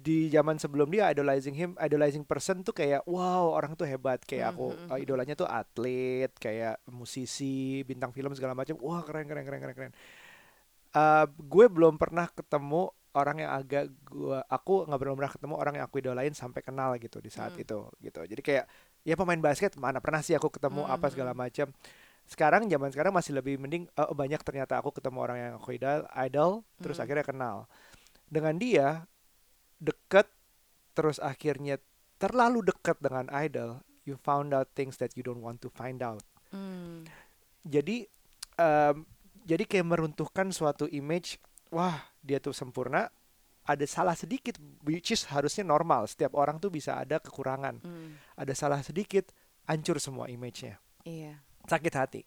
[0.00, 4.54] Di zaman sebelum dia idolizing him, idolizing person tuh kayak wow orang tuh hebat kayak
[4.56, 5.02] aku Mhm, uh, mhm.
[5.04, 8.74] idolanya tuh atlet, kayak musisi, bintang film segala macam.
[8.80, 9.92] Wah keren keren keren keren keren.
[10.90, 15.74] Uh, gue belum pernah ketemu orang yang agak gua aku nggak belum pernah ketemu orang
[15.78, 17.62] yang aku idolain sampai kenal gitu di saat Hmm.
[17.62, 18.20] itu gitu.
[18.26, 18.64] Jadi kayak
[19.02, 21.40] ya pemain basket mana pernah sih aku ketemu Hmm, apa hmm, segala hmm.
[21.42, 21.66] macam.
[22.30, 26.06] Sekarang zaman sekarang masih lebih mending eh, banyak ternyata aku ketemu orang yang aku idol,
[26.14, 27.04] idol terus Hmm.
[27.10, 27.56] akhirnya kenal.
[28.30, 28.88] Dengan dia
[29.82, 30.30] deket
[30.94, 31.82] terus akhirnya
[32.22, 36.22] terlalu dekat dengan idol, you found out things that you don't want to find out.
[36.54, 37.08] Mm.
[37.66, 38.04] Jadi
[38.60, 38.96] em,
[39.48, 41.40] jadi kayak meruntuhkan suatu image,
[41.72, 43.08] wah dia tuh sempurna,
[43.64, 46.04] ada salah sedikit, which is harusnya normal.
[46.06, 48.20] Setiap orang tuh bisa ada kekurangan, Mm.
[48.36, 49.32] ada salah sedikit,
[49.64, 50.76] hancur semua image-nya,
[51.08, 51.40] iya
[51.70, 52.22] sakit hati.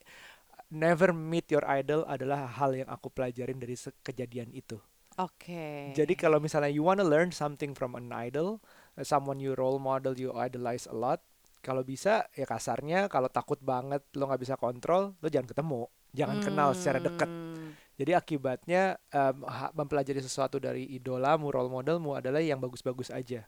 [0.74, 4.80] Never meet your idol adalah hal yang aku pelajarin dari kejadian itu.
[5.20, 8.58] oke Jadi kalau misalnya you wanna learn something from an idol,
[8.98, 11.22] uh, someone you role model, you idolize a lot,
[11.64, 16.38] kalau bisa ya kasarnya kalau takut banget lo nggak bisa kontrol, lo jangan ketemu, jangan
[16.42, 17.30] kenal secara dekat.
[17.30, 17.72] Hmm.
[17.94, 18.98] Jadi akibatnya
[19.46, 23.46] ha- mempelajari sesuatu dari idolamu, role modelmu adalah yang bagus-bagus aja.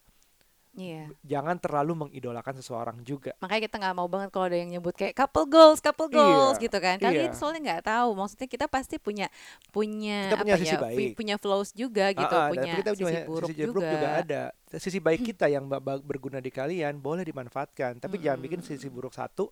[0.75, 1.07] Iya.
[1.23, 3.31] Jangan terlalu mengidolakan seseorang juga.
[3.39, 6.63] Makanya kita nggak mau banget kalau ada yang nyebut kayak couple goals, couple goals Iya,
[6.67, 6.99] gitu kan.
[6.99, 7.35] Kalian iya.
[7.35, 8.09] soalnya nggak tahu.
[8.13, 9.31] Maksudnya kita pasti punya
[9.71, 11.09] punya Kita punya apa sisi ya, baik.
[11.15, 13.67] punya flaws juga gitu, Ah, ah, punya kita sisi punya buruk sisi juga.
[13.71, 14.43] buruk juga ada.
[14.75, 15.63] Sisi baik kita yang
[16.03, 18.75] berguna di kalian boleh dimanfaatkan, tapi jangan bikin Mm-mm.
[18.75, 19.49] sisi buruk satu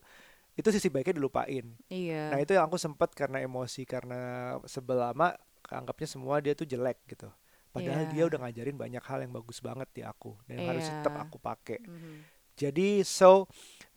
[0.53, 1.65] itu sisi baiknya dilupain.
[1.88, 2.29] Iya.
[2.29, 5.33] Nah itu yang aku sempat karena emosi karena sebel lama
[5.65, 7.25] anggapnya semua dia tuh jelek gitu.
[7.73, 8.12] Padahal Iya.
[8.13, 11.01] dia udah ngajarin banyak hal yang bagus banget di aku dan yang harus Iya.
[11.01, 11.81] tetap aku pakai.
[11.81, 12.13] Mhm.
[12.53, 13.49] Jadi so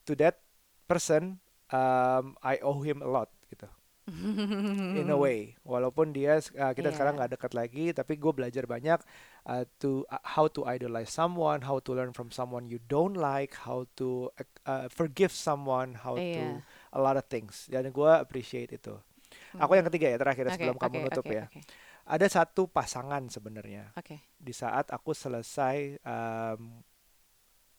[0.02, 0.40] to that
[0.88, 1.36] person
[1.68, 3.68] um, I owe him a lot gitu.
[5.02, 7.26] In a way, walaupun dia uh, kita sekarang Iya.
[7.26, 9.02] nggak dekat lagi, tapi gue belajar banyak
[9.44, 13.58] uh, to uh, how to idolize someone, how to learn from someone you don't like,
[13.66, 14.30] how to
[14.64, 16.62] uh, forgive someone, how to Iya.
[16.94, 17.66] a lot of things.
[17.66, 18.94] Dan gue appreciate itu.
[19.58, 21.44] Aku yang ketiga ya terakhir Oke, sebelum kamu oke, nutup oke, ya.
[21.50, 21.60] Oke.
[22.06, 24.22] Ada satu pasangan sebenarnya Oke.
[24.32, 26.78] di saat aku selesai um,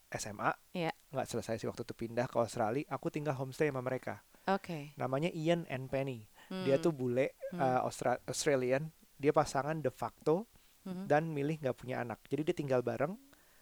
[0.08, 0.92] SMA, Iya.
[1.12, 4.24] nggak selesai sih waktu itu pindah ke Australia, aku tinggal homestay sama mereka.
[4.48, 4.92] Oke.
[4.96, 6.28] Namanya Ian and Penny.
[6.48, 6.84] Dia Hmm.
[6.84, 7.60] tuh bule Hmm.
[7.60, 10.48] uh, Austra- Australian, dia pasangan de facto
[10.84, 11.04] Mhm.
[11.08, 12.24] dan milih nggak punya anak.
[12.28, 13.16] Jadi dia tinggal bareng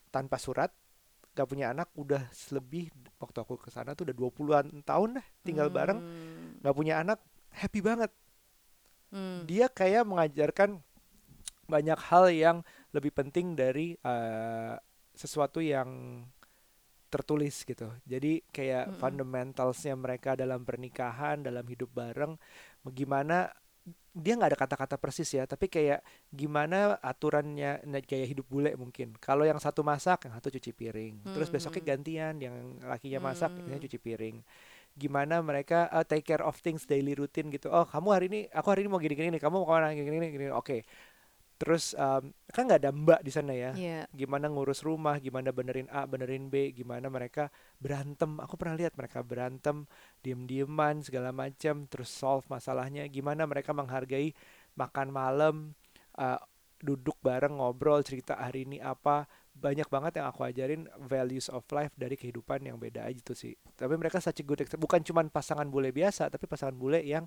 [0.10, 0.70] tanpa surat,
[1.34, 5.70] nggak punya anak udah lebih waktu aku ke sana tuh udah 20-an tahun deh tinggal
[5.70, 6.62] bareng, Hmm.
[6.62, 8.10] nggak punya anak, happy banget.
[9.16, 9.48] Hmm.
[9.48, 10.84] Dia kayak mengajarkan
[11.66, 12.58] banyak hal yang
[12.94, 14.76] lebih penting dari uh,
[15.16, 16.22] sesuatu yang
[17.10, 17.88] tertulis gitu.
[18.04, 19.00] Jadi kayak Mm-mm.
[19.00, 22.36] fundamentalsnya mereka dalam pernikahan, dalam hidup bareng,
[22.84, 23.48] bagaimana
[24.16, 26.00] dia nggak ada kata-kata persis ya tapi kayak
[26.32, 31.14] gimana aturannya nah, kayak hidup bule mungkin kalau yang satu masak yang satu cuci piring
[31.36, 31.92] terus besoknya Hmm.
[31.94, 33.68] gantian yang lakinya masak Hmm.
[33.68, 34.40] ini cuci piring
[34.96, 38.68] gimana mereka uh, take care of things daily routine gitu oh kamu hari ini aku
[38.72, 40.88] hari ini mau gini-gini nih kamu mau ke mana gini gini gini oke
[41.56, 44.12] terus um, kan nggak ada mbak di sana ya Iya.
[44.12, 47.48] gimana ngurus rumah, gimana benerin A, benerin B, gimana mereka
[47.80, 48.44] berantem.
[48.44, 49.88] Aku pernah lihat mereka berantem,
[50.20, 53.08] diem-dieman segala macam, terus solve masalahnya.
[53.08, 54.36] Gimana mereka menghargai
[54.76, 55.56] makan malam,
[56.20, 56.44] uh,
[56.84, 59.24] duduk bareng ngobrol, cerita hari ini apa.
[59.56, 63.56] Banyak banget yang aku ajarin values of life dari kehidupan yang beda aja tuh sih.
[63.74, 64.84] Tapi mereka such a good example.
[64.84, 67.24] Bukan cuman pasangan bule biasa, tapi pasangan bule yang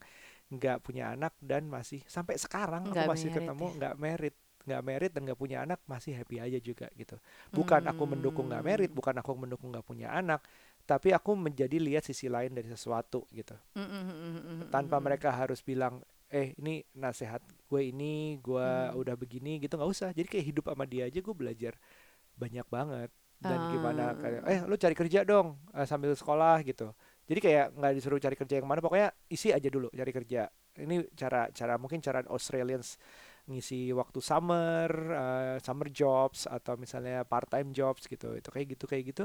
[0.49, 3.77] nggak punya anak dan masih sampai sekarang Nggak aku masih ketemu ya.
[3.81, 4.37] nggak merit
[4.69, 7.17] nggak merit dan nggak punya anak masih happy aja juga gitu
[7.49, 8.99] bukan aku mendukung nggak merit Hmm.
[9.01, 10.45] bukan aku mendukung nggak punya anak
[10.85, 15.01] tapi aku menjadi lihat sisi lain dari sesuatu gitu Mm, mm, mm, mm, mm, tanpa
[15.01, 19.01] mereka harus bilang eh ini nasehat gue ini gue Hmm.
[19.01, 21.73] udah begini gitu nggak usah jadi kayak hidup sama dia aja gue belajar
[22.39, 23.11] banyak banget.
[23.39, 24.51] Dan gimana kayak Ah.
[24.51, 26.91] eh lu cari kerja dong eh, sambil sekolah gitu.
[27.29, 30.49] Jadi kayak nggak disuruh cari kerja yang mana pokoknya isi aja dulu cari kerja.
[30.79, 32.99] Ini cara cara mungkin cara Australians
[33.47, 38.35] ngisi waktu summer eh, summer jobs atau misalnya part time jobs gitu.
[38.35, 39.25] Itu kayak gitu kayak gitu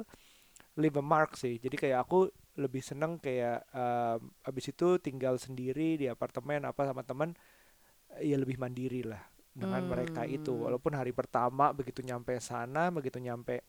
[0.77, 1.57] leave a mark sih.
[1.57, 7.01] Jadi kayak aku lebih seneng kayak em, abis itu tinggal sendiri di apartemen apa sama
[7.01, 7.33] teman
[8.21, 9.21] ya lebih mandiri lah
[9.53, 10.65] dengan mereka itu Hmm.
[10.65, 13.61] walaupun hari pertama begitu nyampe sana begitu nyampe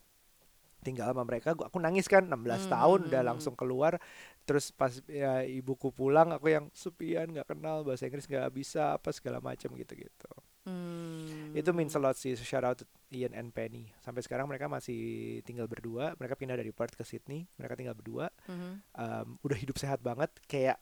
[0.81, 3.31] tinggal sama mereka gua aku nangis kan 16 Hmm, tahun hmm, udah hmm.
[3.33, 3.97] langsung keluar
[4.45, 9.09] terus pas ya, ibuku pulang aku yang sepian nggak kenal bahasa Inggris nggak bisa apa
[9.13, 10.31] segala macam gitu gitu
[10.65, 11.53] Hmm.
[11.53, 14.97] itu means a lot sih shout out to Ian and Penny sampai sekarang mereka masih
[15.45, 18.73] tinggal berdua mereka pindah dari Perth ke Sydney mereka tinggal berdua Mhm.
[18.97, 20.81] Um, udah hidup sehat banget kayak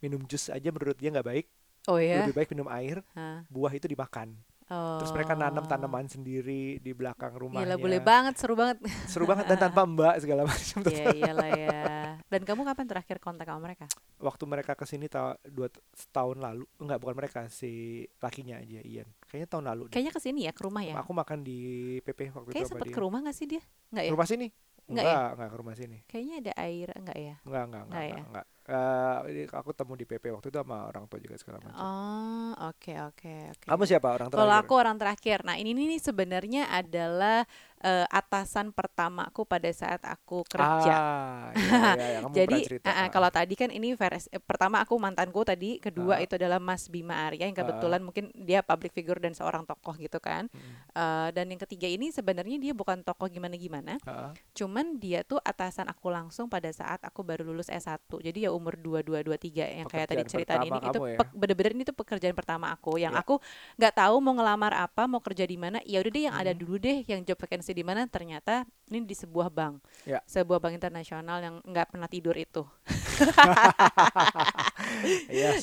[0.00, 1.46] minum jus aja menurut dia nggak baik
[1.84, 2.22] Oh ya.
[2.22, 3.42] lebih baik minum air Hah.
[3.46, 4.96] buah itu dimakan Oh.
[4.96, 8.80] terus mereka nanam tanaman sendiri di belakang rumahnya Gila boleh banget, seru banget.
[9.04, 11.84] seru banget dan tanpa mbak segala macam Iya iyalah ya.
[12.24, 13.84] Dan kamu kapan terakhir kontak sama mereka?
[14.16, 15.68] waktu mereka ke sini ta dua
[16.08, 17.68] tahun lalu enggak bukan mereka si
[18.16, 19.92] lakinya aja Ian kayaknya tahun lalu deh.
[19.92, 20.94] Kayaknya ke sini ya ke rumah ya.
[20.96, 21.58] aku makan di
[22.00, 23.62] PP waktu Kayaknya itu sempet dia ke rumah gak sih dia?
[23.90, 24.08] Enggak ya?
[24.08, 24.46] Ke rumah sini
[24.82, 25.28] Enggak enggak ya?
[25.28, 27.34] enggak ke rumah sini Kayaknya ada air enggak ya?
[27.44, 28.22] enggak enggak enggak Enggak enggak, ya?
[28.24, 28.46] enggak.
[28.46, 28.51] Eh,
[29.26, 32.94] ini aku temu di PP waktu itu sama orang tua juga segala macam Oh, oke
[33.10, 33.66] oke oke.
[33.66, 35.38] kamu siapa orang terakhir Kalau aku orang terakhir.
[35.42, 37.42] Nah, ini nih sebenarnya adalah
[37.82, 40.94] eh, atasan pertamaku pada saat aku kerja.
[40.94, 42.86] ah, iya, iya, iya, kamu Jadi cerita.
[42.86, 43.08] ah, Ah.
[43.08, 46.22] kalau tadi kan ini versi eh, pertama aku mantanku tadi, kedua Ah.
[46.22, 50.16] itu adalah Mas Bima Arya yang kebetulan mungkin dia public figure dan seorang tokoh gitu
[50.16, 50.46] kan.
[50.88, 54.30] Eh, dan yang ketiga ini sebenarnya dia bukan tokoh gimana-gimana, ah.
[54.52, 57.98] cuman dia tuh atasan aku langsung pada saat aku baru lulus S1.
[58.22, 61.18] Jadi ya umur 22 23 yang kayak tadi ceritain ini itu ya?
[61.32, 63.20] bener-bener ini tuh pekerjaan pertama aku yang Ya.
[63.20, 63.42] aku
[63.74, 65.82] nggak tahu mau ngelamar apa, mau kerja di mana.
[65.82, 66.58] Ya udah deh yang ada Mhm.
[66.58, 69.80] dulu deh yang job vacancy di mana ternyata ini di sebuah bank.
[70.04, 70.20] Ya.
[70.28, 72.62] Sebuah bank internasional yang nggak pernah tidur itu.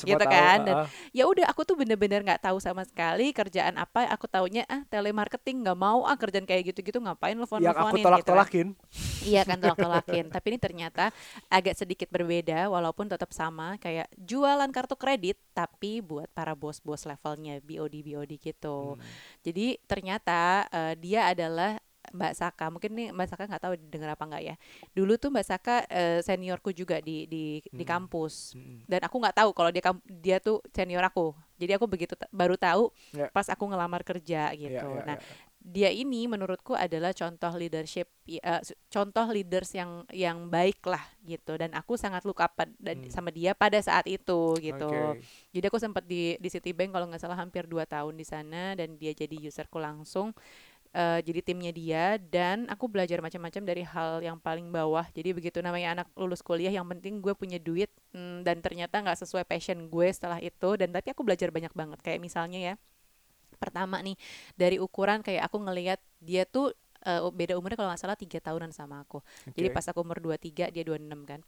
[0.00, 0.86] Gitu tahu, kan, ah, dan ah.
[1.14, 5.62] ya udah aku tuh bener-bener nggak tahu sama sekali kerjaan apa aku taunya ah telemarketing
[5.62, 8.66] nggak mau ah kerjaan kayak gitu-gitu ngapain telepon yang aku teleponin tolak-tolakin.
[9.22, 11.04] iya kan tolak-tolakin tapi ini ternyata
[11.46, 17.60] agak sedikit berbeda walaupun tetap sama kayak jualan kartu kredit tapi buat para bos-bos levelnya
[17.62, 19.02] BOD BOD gitu Hmm.
[19.44, 21.78] jadi ternyata eh, dia adalah
[22.10, 24.54] Mbak Saka mungkin nih Mbak Saka nggak tahu denger apa nggak ya
[24.90, 27.90] dulu tuh Mbak Saka eh, seniorku juga di di di Hmm.
[28.06, 28.84] kampus Mm-mm.
[28.86, 32.90] dan aku nggak tahu kalau dia dia tuh senior aku jadi aku begitu baru tahu
[33.12, 33.28] Ya.
[33.28, 35.48] pas aku ngelamar kerja gitu Iya, iya, nah iya.
[35.60, 38.08] dia ini menurutku adalah contoh leadership
[38.64, 43.12] s- contoh leaders yang yang baik lah gitu dan aku sangat look up dan Hmm.
[43.12, 45.20] sama dia pada saat itu gitu Oke.
[45.52, 48.96] jadi aku sempat di di Citibank kalau nggak salah hampir dua tahun di sana dan
[48.96, 50.32] dia jadi userku langsung
[50.90, 55.06] eh, jadi timnya dia dan aku belajar macam-macam dari hal yang paling bawah.
[55.14, 59.18] Jadi begitu namanya anak lulus kuliah yang penting gue punya duit mm, dan ternyata nggak
[59.22, 60.74] sesuai passion gue setelah itu.
[60.74, 61.98] Dan tapi aku belajar banyak banget.
[62.02, 62.74] Kayak misalnya ya
[63.60, 64.16] pertama nih
[64.56, 66.72] dari ukuran kayak aku ngelihat dia tuh
[67.06, 69.22] eh, beda umurnya kalau nggak salah tiga tahunan sama aku.
[69.54, 69.76] Jadi Oke.
[69.76, 71.40] pas aku umur 23 dia 26 kan.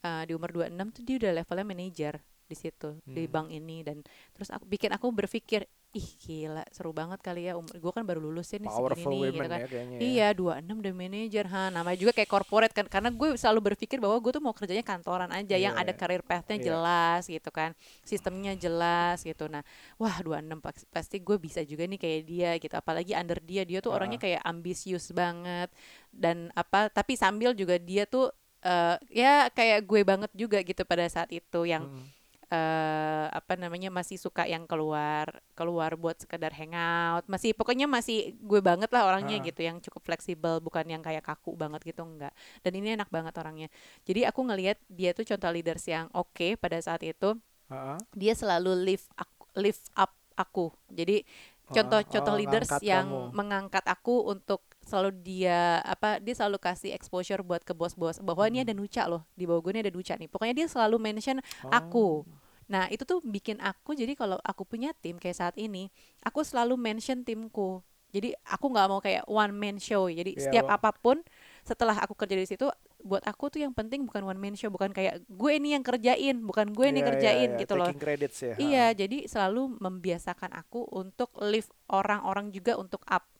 [0.00, 2.14] Eh, di umur 26 tuh dia udah levelnya manajer
[2.50, 3.32] di situ di Hmm.
[3.32, 4.02] bank ini dan
[4.34, 8.18] terus aku bikin aku berpikir ih gila seru banget kali ya umur gue kan baru
[8.20, 9.96] lulus ya nih segini Powerful nih women gitu kan ya kayaknya.
[9.96, 10.00] ya.
[10.00, 11.62] Iya, 26 udah manajer, ha.
[11.68, 12.86] Namanya juga kayak corporate kan.
[12.86, 15.82] Karena gue selalu berpikir bahwa gue tuh mau kerjanya kantoran aja yang Iya.
[15.82, 16.64] ada career path-nya Iya.
[16.64, 17.74] jelas gitu kan.
[18.04, 19.50] Sistemnya jelas gitu.
[19.50, 22.70] Nah, wah 26 pas- pasti gue bisa juga nih kayak dia gitu.
[22.72, 24.24] Apalagi under dia, dia tuh orangnya Ah.
[24.30, 25.74] kayak ambisius banget
[26.08, 31.08] dan apa tapi sambil juga dia tuh eh, ya kayak gue banget juga gitu pada
[31.08, 32.04] saat itu yang Mm.
[32.50, 38.58] Eh apa namanya masih suka yang keluar keluar buat sekedar hangout masih pokoknya masih gue
[38.58, 39.44] banget lah orangnya Ah.
[39.46, 42.34] gitu yang cukup fleksibel bukan yang kayak kaku banget gitu enggak
[42.66, 43.70] dan ini enak banget orangnya
[44.02, 47.38] jadi aku ngelihat dia tuh contoh leaders yang oke pada saat itu
[47.70, 47.98] Heeh.
[48.18, 51.22] dia selalu lift aku, lift up aku jadi
[51.70, 53.30] contoh-contoh oh, leaders yang kamu.
[53.30, 54.58] mengangkat aku untuk
[54.90, 58.18] selalu dia apa dia selalu kasih exposure buat ke bos-bos.
[58.18, 58.66] Bahwa ini Hmm.
[58.66, 60.26] ada Nuca loh di bawah gue ini ada Nuca nih.
[60.26, 62.26] Pokoknya dia selalu mention aku.
[62.66, 66.74] Nah itu tuh bikin aku jadi kalau aku punya tim kayak saat ini aku selalu
[66.74, 67.78] mention timku.
[68.10, 70.10] Jadi aku nggak mau kayak one man show.
[70.10, 70.76] Jadi Iya, setiap Wak.
[70.82, 71.16] apa pun
[71.62, 72.66] setelah aku kerja di situ
[73.00, 74.66] buat aku tuh yang penting bukan one man show.
[74.66, 77.86] Bukan kayak gue ini yang kerjain bukan gue nih Iya, iya, kerjain iya, gitu loh.
[77.86, 78.54] Taking credits ya.
[78.58, 83.30] Iya, jadi selalu membiasakan aku untuk lift orang-orang juga untuk up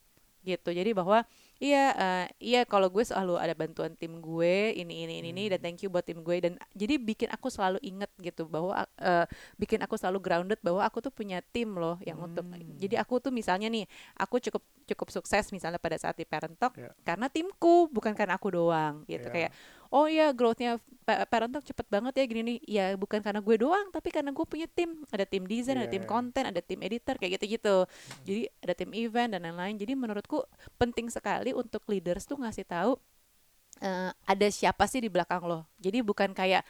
[0.42, 0.70] gitu.
[0.70, 1.22] Jadi bahwa
[1.60, 5.60] iya eh, iya kalau gue selalu ada bantuan tim gue ini ini ini, ini dan
[5.60, 5.64] Hmm.
[5.68, 9.28] thank you buat tim gue dan jadi bikin aku selalu inget gitu bahwa eh,
[9.60, 12.80] bikin aku selalu grounded bahwa aku tuh punya tim loh yang untuk Hmm.
[12.80, 13.84] jadi aku tuh misalnya nih
[14.16, 16.90] aku cukup cukup sukses misalnya pada saat di Parent Talk Iya.
[17.04, 19.34] karena timku bukan karena aku doang gitu Iya.
[19.36, 19.50] kayak
[19.90, 22.58] oh ya growthnya Pa- Parent Talk cepet banget ya gini nih.
[22.66, 25.02] Ya bukan karena gue doang tapi karena gue punya tim.
[25.10, 26.10] Ada tim desain ada Iya, tim iya.
[26.10, 27.76] konten ada tim editor kayak gitu-gitu.
[28.26, 29.76] Jadi ada tim event dan lain-lain.
[29.78, 30.46] Jadi menurutku
[30.78, 32.92] penting sekali untuk leaders tuh ngasih tahu
[33.82, 35.66] eh, ada siapa sih di belakang lo.
[35.80, 36.62] Jadi bukan kayak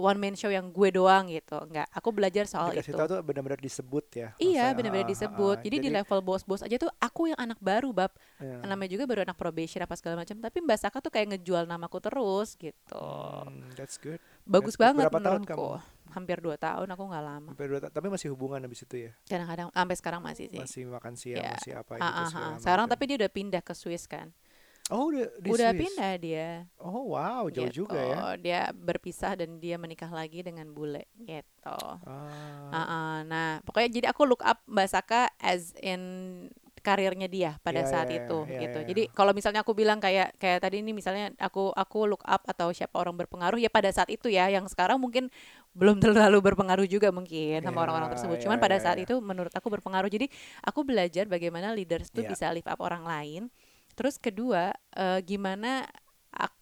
[0.00, 3.20] one man show yang gue doang gitu enggak aku belajar soal Dikasih itu tahu tuh
[3.20, 4.28] benar-benar disebut ya.
[4.36, 5.56] Iya Maksudnya, benar-benar ah, ah, disebut.
[5.56, 5.62] ah.
[5.62, 8.10] jadi, di level bos-bos aja tuh aku yang anak baru bab.
[8.40, 8.64] iya.
[8.64, 10.34] Namanya juga baru anak probation apa segala macam.
[10.34, 13.04] Tapi Mbak Saka tuh kayak ngejual namaku terus gitu.
[13.46, 14.18] Hmm, that's good.
[14.48, 14.88] Bagus good.
[14.88, 15.70] banget Berapa tahun menurutku.
[16.10, 17.48] Hampir dua tahun aku nggak lama.
[17.54, 19.12] Sampai dua ta- tapi masih hubungan habis itu ya.
[19.30, 20.58] Kadang-kadang sampai sekarang masih sih.
[20.58, 21.54] Masih makan siang, Iya.
[21.54, 22.58] masih apa gitu ah.
[22.58, 24.34] Sekarang tapi dia udah pindah ke Swiss kan.
[24.90, 25.80] Oh, udah di udah Swiss?
[25.86, 26.48] pindah dia.
[26.76, 27.86] Oh, wow, jauh gitu.
[27.86, 28.18] juga ya.
[28.34, 31.78] Dia berpisah dan dia menikah lagi dengan bule gitu.
[32.02, 32.02] Ah.
[32.68, 33.16] Ah, ah.
[33.22, 36.02] Nah, pokoknya jadi aku look up Mbak Saka as in
[36.80, 38.78] karirnya dia pada Iya, saat iya, itu iya, gitu.
[38.80, 38.86] iya.
[38.88, 42.72] Jadi kalau misalnya aku bilang kayak kayak tadi ini misalnya aku aku look up atau
[42.72, 45.28] siapa orang berpengaruh ya pada saat itu ya yang sekarang mungkin
[45.76, 48.40] belum terlalu berpengaruh juga mungkin sama Iya, orang-orang tersebut.
[48.40, 49.04] Cuman pada iya, saat iya.
[49.04, 50.08] itu menurut aku berpengaruh.
[50.08, 50.32] Jadi
[50.64, 52.32] aku belajar bagaimana leaders tuh Iya.
[52.32, 53.52] bisa lift up orang lain.
[54.00, 55.84] Terus kedua, eh, gimana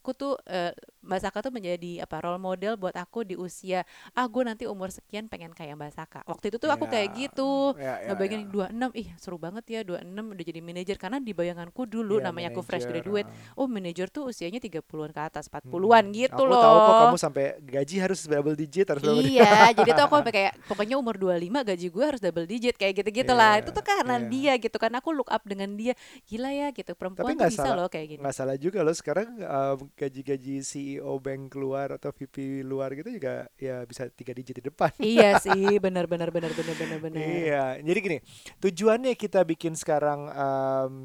[0.09, 4.25] aku tuh eh, Mbak Saka tuh menjadi apa role model buat aku di usia ah
[4.25, 6.19] gue nanti umur sekian pengen kayak Mbak Saka.
[6.25, 7.77] Waktu itu tuh aku kayak Iya, gitu.
[7.77, 8.67] iya, iya, Ngebayangin iya.
[8.73, 10.01] 26, ih seru banget ya 26
[10.33, 13.29] udah jadi manajer karena di bayanganku dulu Iya, namanya aku fresh manager, graduate.
[13.29, 13.53] ah.
[13.55, 15.61] Oh, manajer tuh usianya 30-an ke atas, Hmm.
[15.61, 16.57] 40-an gitu aku loh.
[16.59, 19.37] tahu kok kamu sampai gaji harus double digit harus double digit.
[19.37, 22.93] Iya, jadi tuh aku sampai kayak pokoknya umur 25 gaji gue harus double digit kayak
[22.97, 23.53] gitu-gitu lah.
[23.55, 24.27] Iya, Itu tuh karena iya.
[24.27, 25.93] dia gitu kan aku look up dengan dia.
[26.25, 26.91] Gila ya gitu.
[26.91, 28.19] Perempuan tuh nggak bisa salah- loh kayak gini.
[28.19, 33.51] nggak salah juga loh sekarang um, gaji-gaji CEO bank keluar atau VP luar gitu juga
[33.59, 34.95] ya bisa tiga digit di depan.
[35.03, 37.19] iya sih, benar benar benar benar benar benar.
[37.19, 38.17] Iya, jadi gini,
[38.57, 40.95] tujuannya kita bikin sekarang um,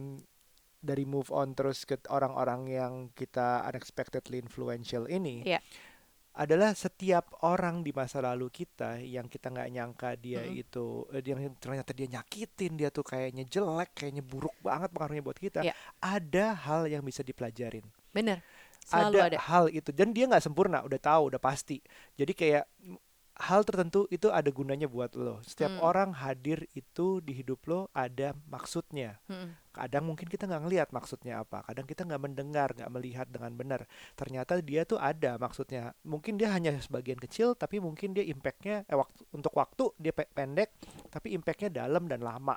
[0.78, 5.58] dari move on terus ke orang-orang yang kita unexpectedly influential ini Iya.
[6.34, 10.60] adalah setiap orang di masa lalu kita yang kita nggak nyangka dia Mm-mm.
[10.60, 15.38] itu eh, yang ternyata dia nyakitin dia tuh kayaknya jelek kayaknya buruk banget pengaruhnya buat
[15.38, 15.72] kita Iya.
[16.02, 18.42] ada hal yang bisa dipelajarin Bener.
[18.84, 19.38] Selalu ada, ada.
[19.40, 19.90] hal itu.
[19.90, 21.80] Dan dia nggak sempurna udah tahu udah pasti.
[22.14, 22.64] Jadi kayak
[23.34, 25.42] hal tertentu itu ada gunanya buat lo.
[25.42, 25.82] Setiap Hmm.
[25.82, 29.18] orang hadir itu di hidup lo ada maksudnya.
[29.26, 29.66] Mm-mm.
[29.74, 31.66] kadang mungkin kita nggak ngelihat maksudnya apa.
[31.66, 33.80] Kadang kita nggak mendengar nggak melihat dengan benar.
[34.14, 35.90] Ternyata dia tuh ada maksudnya.
[36.06, 40.30] Mungkin dia hanya sebagian kecil tapi mungkin dia impactnya eh, waktu untuk waktu dia pe-
[40.30, 40.70] pendek
[41.10, 42.54] tapi impactnya dalam dan lama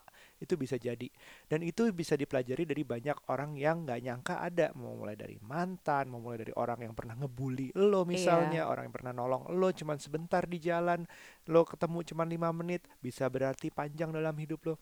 [0.48, 1.12] itu bisa jadi
[1.52, 6.08] dan itu bisa dipelajari dari banyak orang yang nggak nyangka ada mau mulai dari mantan
[6.08, 10.00] mau mulai dari orang yang pernah ngebully lo misalnya orang yang pernah nolong lo cuman
[10.00, 11.04] sebentar di jalan
[11.52, 14.76] lo ketemu cuman lima menit bisa berarti panjang dalam hidup lo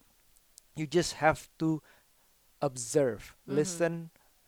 [0.77, 1.81] you just have to
[2.63, 3.55] observe, Mhm.
[3.55, 3.93] listen,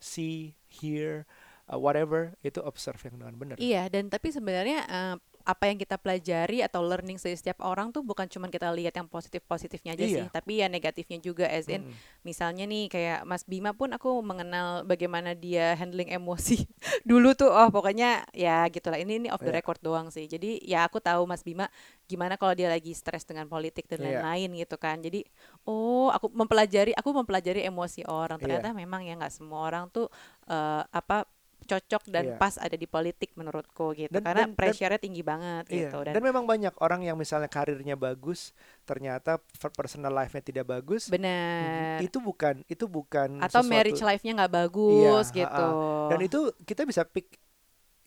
[0.00, 1.24] see, hear,
[1.68, 3.56] uh, whatever itu observe yang dengan benar.
[3.60, 5.16] Iya, dan tapi sebenarnya eh,
[5.48, 9.08] apa yang kita pelajari atau learning dari setiap orang tuh bukan cuma kita lihat yang
[9.08, 10.12] positif-positifnya aja Iya.
[10.12, 11.96] sih, tapi ya negatifnya juga as in Mm-mm.
[12.20, 16.68] misalnya nih kayak Mas Bima pun aku mengenal bagaimana dia handling emosi
[17.08, 19.56] dulu tuh oh pokoknya ya gitulah ini ini off the Iya.
[19.56, 21.72] record doang sih jadi ya aku tahu Mas Bima
[22.04, 24.20] gimana kalau dia lagi stres dengan politik dan Iya.
[24.20, 25.24] lain-lain gitu kan jadi
[25.64, 28.60] oh aku mempelajari aku mempelajari emosi orang Iya.
[28.60, 30.12] ternyata memang ya nggak semua orang tuh
[30.44, 31.24] eh, apa
[31.68, 32.36] cocok dan Iya.
[32.36, 35.76] pas ada di politik menurutku gitu Dan- karena dan- dan- pressure-nya tinggi banget Iya.
[35.84, 41.06] gitu Dan, memang banyak orang yang misalnya karirnya bagus, ternyata per- personal life-nya tidak bagus.
[41.06, 45.68] benar Itu bukan itu bukan atau sesuatu- marriage life-nya nggak bagus Iya, gitu
[46.08, 47.36] Dan itu kita bisa pick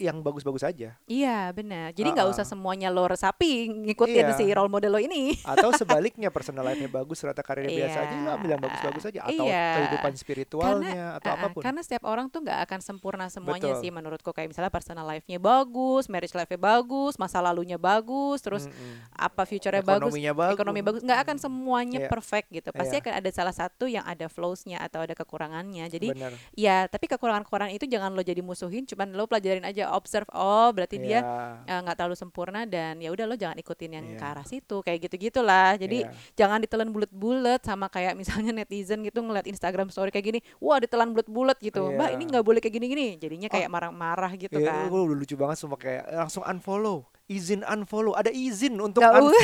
[0.01, 0.97] yang bagus-bagus aja.
[1.05, 1.93] Iya benar.
[1.93, 2.49] Jadi nggak Ah, usah ah.
[2.49, 3.51] semuanya lo resapi
[3.85, 4.33] ngikutin Iya.
[4.33, 5.37] si role model lo ini.
[5.45, 8.33] Atau sebaliknya personal life-nya bagus, ternyata karirnya biasa aja, lo Iya.
[8.35, 9.19] ambil yang bagus-bagus aja.
[9.23, 9.65] Atau Iya.
[9.77, 11.61] kehidupan spiritualnya atau Ah, ah, apa pun.
[11.61, 13.81] karena setiap orang tuh nggak akan sempurna semuanya Betul.
[13.81, 18.95] sih menurutku kayak misalnya personal life-nya bagus, marriage life-nya bagus, masa lalunya bagus, terus Mm-mm.
[19.13, 20.55] apa future-nya bagus, Ekonominya bagus.
[20.55, 22.09] ekonomi bagus, nggak akan semuanya Iya.
[22.09, 22.69] perfect gitu.
[22.71, 23.01] Pasti Iya.
[23.03, 25.85] akan ada salah satu yang ada flaws-nya atau ada kekurangannya.
[25.85, 26.31] Jadi Benar.
[26.53, 30.97] ya, tapi kekurangan-kekurangan itu jangan lo jadi musuhin, cuman lo pelajarin aja, observe, oh berarti
[30.97, 31.67] dia Iya.
[31.67, 34.17] eh, nggak terlalu sempurna dan ya udah lo jangan ikutin yang Iya.
[34.17, 36.11] ke arah situ kayak gitu gitulah jadi Iya.
[36.35, 41.11] jangan ditelan bulat-bulat sama kayak misalnya netizen gitu ngeliat Instagram story kayak gini wah ditelan
[41.11, 42.15] bulat-bulat gitu mbak Iya.
[42.15, 45.75] ini nggak boleh kayak gini-gini jadinya kayak marah-marah gitu Iya, kan gue lucu banget semua
[45.75, 49.39] kayak langsung unfollow, izin unfollow, ada izin untuk Nggak un- u-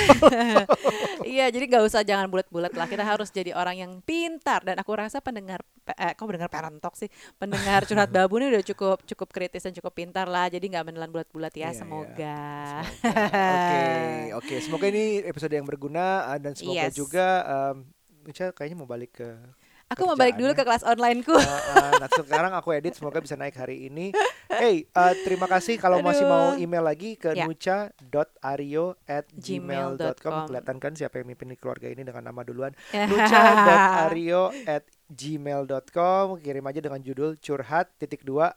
[1.29, 4.91] iya jadi nggak usah jangan bulat-bulat lah kita harus jadi orang yang pintar dan aku
[4.91, 9.29] rasa pendengar eh, kok pendengar parent talk sih pendengar curhat babu ini udah cukup cukup
[9.29, 11.77] kritis dan cukup pintar lah jadi nggak menelan bulat-bulat ya Iya, iya.
[11.77, 12.39] semoga
[13.07, 13.85] Oke,
[14.39, 14.55] oke.
[14.59, 16.93] Semoga ini episode yang berguna uh, dan semoga Yes.
[16.93, 17.87] juga um,
[18.27, 19.29] kayaknya mau balik ke
[19.87, 23.33] aku mau balik dulu ke kelas onlineku Uh, uh, nah, sekarang aku edit semoga bisa
[23.33, 24.11] naik hari ini.
[24.47, 26.61] Hey, uh, terima kasih kalau masih mau Aduh.
[26.61, 27.45] email lagi ke Ya.
[27.45, 29.97] nucha.ario at Gmail.com.
[29.97, 32.71] gmail.com Kelihatan kan siapa yang mimpin keluarga ini dengan nama duluan.
[32.93, 38.51] nucha.ario at gmail.com Kirim aja dengan judul curhat titik dua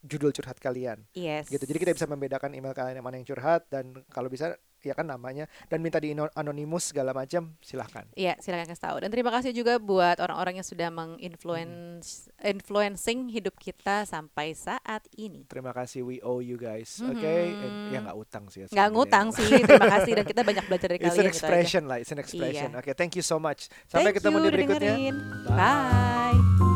[0.00, 1.60] judul curhat kalian yes gitu.
[1.68, 5.04] Jadi kita bisa membedakan email kalian yang mana yang curhat dan kalau bisa ya kan
[5.04, 8.04] namanya dan minta di anonimus segala macam silahkan.
[8.12, 8.96] Iya, silakan kasih tahu.
[9.00, 15.44] Dan terima kasih juga buat orang-orang yang sudah menginfluence influencing hidup kita sampai saat ini.
[15.46, 17.00] Terima kasih we owe you guys.
[17.00, 17.60] Oke, Mhm.
[17.60, 18.60] Eh, ya nggak utang sih.
[18.60, 18.94] ya Nggak sebenarnya.
[18.94, 21.46] ngutang sih, terima kasih dan kita banyak belajar dari It's kalian an gitu aja.
[21.46, 22.70] expression lah, it's an expression.
[22.70, 22.78] Iya.
[22.78, 23.68] Oke, thank you so much.
[23.86, 24.94] Sampai Thank ketemu you di berikutnya.
[24.96, 25.14] dengerin.
[25.46, 25.58] Bye.
[25.58, 26.69] Bye.